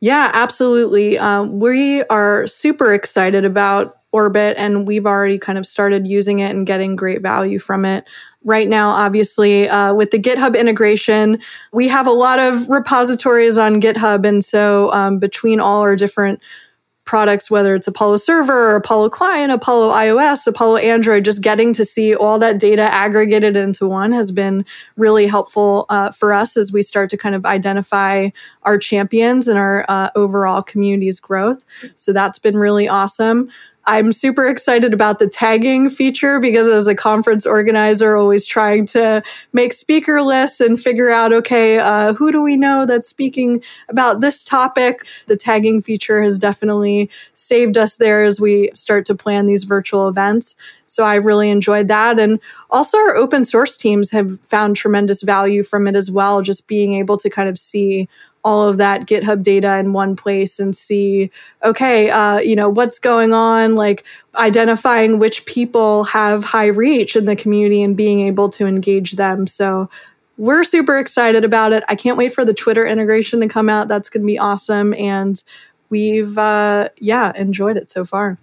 Yeah, 0.00 0.30
absolutely. 0.32 1.18
Um, 1.18 1.60
we 1.60 2.02
are 2.04 2.46
super 2.46 2.92
excited 2.94 3.44
about 3.44 3.98
Orbit, 4.12 4.56
and 4.56 4.86
we've 4.86 5.06
already 5.06 5.38
kind 5.38 5.58
of 5.58 5.66
started 5.66 6.06
using 6.06 6.38
it 6.40 6.50
and 6.50 6.66
getting 6.66 6.96
great 6.96 7.22
value 7.22 7.58
from 7.58 7.84
it 7.84 8.04
right 8.44 8.68
now, 8.68 8.90
obviously, 8.90 9.68
uh, 9.68 9.92
with 9.92 10.10
the 10.10 10.18
GitHub 10.18 10.58
integration, 10.58 11.38
we 11.72 11.88
have 11.88 12.06
a 12.06 12.10
lot 12.12 12.38
of 12.38 12.68
repositories 12.68 13.58
on 13.58 13.80
GitHub. 13.80 14.26
And 14.26 14.42
so 14.44 14.90
um, 14.92 15.18
between 15.18 15.60
all 15.60 15.82
our 15.82 15.94
different 15.96 16.40
products, 17.10 17.50
whether 17.50 17.74
it's 17.74 17.88
Apollo 17.88 18.18
Server, 18.18 18.70
or 18.70 18.76
Apollo 18.76 19.10
Client, 19.10 19.50
Apollo 19.50 19.92
iOS, 19.92 20.46
Apollo 20.46 20.76
Android, 20.76 21.24
just 21.24 21.42
getting 21.42 21.74
to 21.74 21.84
see 21.84 22.14
all 22.14 22.38
that 22.38 22.60
data 22.60 22.82
aggregated 22.82 23.56
into 23.56 23.88
one 23.88 24.12
has 24.12 24.30
been 24.30 24.64
really 24.96 25.26
helpful 25.26 25.86
uh, 25.88 26.12
for 26.12 26.32
us 26.32 26.56
as 26.56 26.72
we 26.72 26.82
start 26.82 27.10
to 27.10 27.16
kind 27.16 27.34
of 27.34 27.44
identify 27.44 28.28
our 28.62 28.78
champions 28.78 29.48
and 29.48 29.58
our 29.58 29.84
uh, 29.88 30.10
overall 30.14 30.62
community's 30.62 31.18
growth. 31.18 31.64
So 31.96 32.12
that's 32.12 32.38
been 32.38 32.56
really 32.56 32.86
awesome. 32.88 33.50
I'm 33.86 34.12
super 34.12 34.46
excited 34.46 34.92
about 34.92 35.18
the 35.18 35.26
tagging 35.26 35.90
feature 35.90 36.38
because 36.38 36.68
as 36.68 36.86
a 36.86 36.94
conference 36.94 37.46
organizer, 37.46 38.16
always 38.16 38.46
trying 38.46 38.86
to 38.86 39.22
make 39.52 39.72
speaker 39.72 40.22
lists 40.22 40.60
and 40.60 40.80
figure 40.80 41.10
out, 41.10 41.32
okay, 41.32 41.78
uh, 41.78 42.12
who 42.12 42.30
do 42.30 42.42
we 42.42 42.56
know 42.56 42.84
that's 42.84 43.08
speaking 43.08 43.62
about 43.88 44.20
this 44.20 44.44
topic? 44.44 45.06
The 45.26 45.36
tagging 45.36 45.80
feature 45.82 46.22
has 46.22 46.38
definitely 46.38 47.10
saved 47.34 47.78
us 47.78 47.96
there 47.96 48.22
as 48.22 48.40
we 48.40 48.70
start 48.74 49.06
to 49.06 49.14
plan 49.14 49.46
these 49.46 49.64
virtual 49.64 50.08
events. 50.08 50.56
So 50.86 51.04
I 51.04 51.14
really 51.14 51.50
enjoyed 51.50 51.88
that. 51.88 52.18
And 52.18 52.40
also 52.68 52.98
our 52.98 53.16
open 53.16 53.44
source 53.44 53.76
teams 53.76 54.10
have 54.10 54.40
found 54.40 54.76
tremendous 54.76 55.22
value 55.22 55.62
from 55.62 55.86
it 55.86 55.96
as 55.96 56.10
well, 56.10 56.42
just 56.42 56.68
being 56.68 56.94
able 56.94 57.16
to 57.18 57.30
kind 57.30 57.48
of 57.48 57.58
see 57.58 58.08
all 58.42 58.66
of 58.68 58.78
that 58.78 59.02
GitHub 59.02 59.42
data 59.42 59.76
in 59.76 59.92
one 59.92 60.16
place 60.16 60.58
and 60.58 60.74
see, 60.74 61.30
okay, 61.62 62.10
uh, 62.10 62.38
you 62.38 62.56
know, 62.56 62.68
what's 62.68 62.98
going 62.98 63.32
on, 63.32 63.74
like 63.74 64.04
identifying 64.36 65.18
which 65.18 65.44
people 65.44 66.04
have 66.04 66.44
high 66.44 66.66
reach 66.66 67.16
in 67.16 67.26
the 67.26 67.36
community 67.36 67.82
and 67.82 67.96
being 67.96 68.20
able 68.20 68.48
to 68.48 68.66
engage 68.66 69.12
them. 69.12 69.46
So 69.46 69.90
we're 70.38 70.64
super 70.64 70.98
excited 70.98 71.44
about 71.44 71.72
it. 71.72 71.84
I 71.88 71.94
can't 71.94 72.16
wait 72.16 72.32
for 72.32 72.44
the 72.44 72.54
Twitter 72.54 72.86
integration 72.86 73.40
to 73.40 73.48
come 73.48 73.68
out. 73.68 73.88
That's 73.88 74.08
going 74.08 74.22
to 74.22 74.26
be 74.26 74.38
awesome. 74.38 74.94
And 74.94 75.42
we've, 75.90 76.38
uh, 76.38 76.88
yeah, 76.96 77.32
enjoyed 77.36 77.76
it 77.76 77.90
so 77.90 78.06
far. 78.06 78.38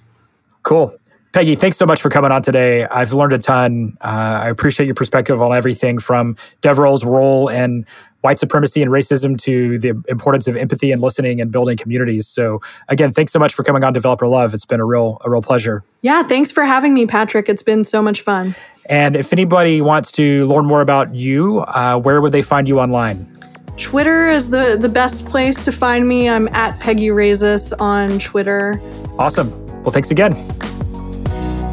Cool. 0.61 0.95
Peggy, 1.33 1.55
thanks 1.55 1.77
so 1.77 1.85
much 1.85 2.01
for 2.01 2.09
coming 2.09 2.31
on 2.31 2.41
today. 2.41 2.85
I've 2.85 3.13
learned 3.13 3.33
a 3.33 3.37
ton. 3.37 3.97
Uh, 4.01 4.41
I 4.43 4.49
appreciate 4.49 4.85
your 4.85 4.95
perspective 4.95 5.41
on 5.41 5.55
everything 5.55 5.99
from 5.99 6.35
DevRel's 6.61 7.05
role 7.05 7.49
and 7.49 7.85
white 8.21 8.39
supremacy 8.39 8.81
and 8.81 8.91
racism 8.91 9.37
to 9.39 9.77
the 9.79 9.89
importance 10.07 10.47
of 10.47 10.55
empathy 10.55 10.91
and 10.91 11.01
listening 11.01 11.39
and 11.39 11.51
building 11.51 11.77
communities. 11.77 12.27
So 12.27 12.59
again, 12.87 13.11
thanks 13.11 13.31
so 13.31 13.39
much 13.39 13.53
for 13.53 13.63
coming 13.63 13.83
on 13.83 13.93
Developer 13.93 14.27
Love. 14.27 14.53
It's 14.53 14.65
been 14.65 14.79
a 14.79 14.85
real 14.85 15.17
a 15.23 15.29
real 15.29 15.41
pleasure. 15.41 15.83
Yeah, 16.01 16.23
thanks 16.23 16.51
for 16.51 16.63
having 16.63 16.93
me, 16.93 17.05
Patrick. 17.05 17.49
It's 17.49 17.63
been 17.63 17.83
so 17.83 18.01
much 18.01 18.21
fun. 18.21 18.55
And 18.89 19.15
if 19.15 19.33
anybody 19.33 19.81
wants 19.81 20.11
to 20.13 20.45
learn 20.45 20.65
more 20.65 20.81
about 20.81 21.13
you, 21.13 21.59
uh, 21.59 21.99
where 21.99 22.21
would 22.21 22.31
they 22.31 22.41
find 22.41 22.67
you 22.67 22.79
online? 22.79 23.31
Twitter 23.77 24.25
is 24.25 24.49
the 24.49 24.77
the 24.79 24.89
best 24.89 25.25
place 25.25 25.63
to 25.65 25.71
find 25.71 26.07
me. 26.07 26.27
I'm 26.27 26.47
at 26.49 26.79
Peggy 26.79 27.07
Rayzis 27.07 27.73
on 27.79 28.19
Twitter. 28.19 28.81
Awesome. 29.19 29.51
Well, 29.83 29.91
thanks 29.91 30.11
again. 30.11 30.33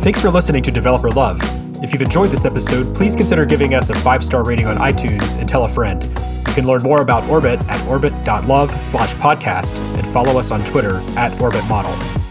Thanks 0.03 0.21
for 0.21 0.31
listening 0.31 0.63
to 0.65 0.71
Developer 0.71 1.11
Love. 1.11 1.41
If 1.85 1.93
you've 1.93 2.01
enjoyed 2.01 2.31
this 2.31 2.47
episode, 2.47 2.97
please 2.97 3.15
consider 3.15 3.45
giving 3.45 3.75
us 3.75 3.91
a 3.91 3.95
five 3.97 4.25
star 4.25 4.43
rating 4.43 4.67
on 4.67 4.79
iTunes 4.79 5.39
and 5.39 5.47
tell 5.47 5.65
a 5.65 5.69
friend. 5.69 6.03
You 6.03 6.55
can 6.55 6.67
learn 6.67 6.83
more 6.83 7.03
about 7.03 7.29
Orbit 7.29 7.61
at 7.69 7.87
orbit.love 7.87 8.71
slash 8.83 9.15
podcast 9.17 9.79
and 9.99 10.09
follow 10.09 10.39
us 10.39 10.51
on 10.51 10.65
Twitter 10.65 10.97
at 11.19 11.33
orbitmodel. 11.33 12.24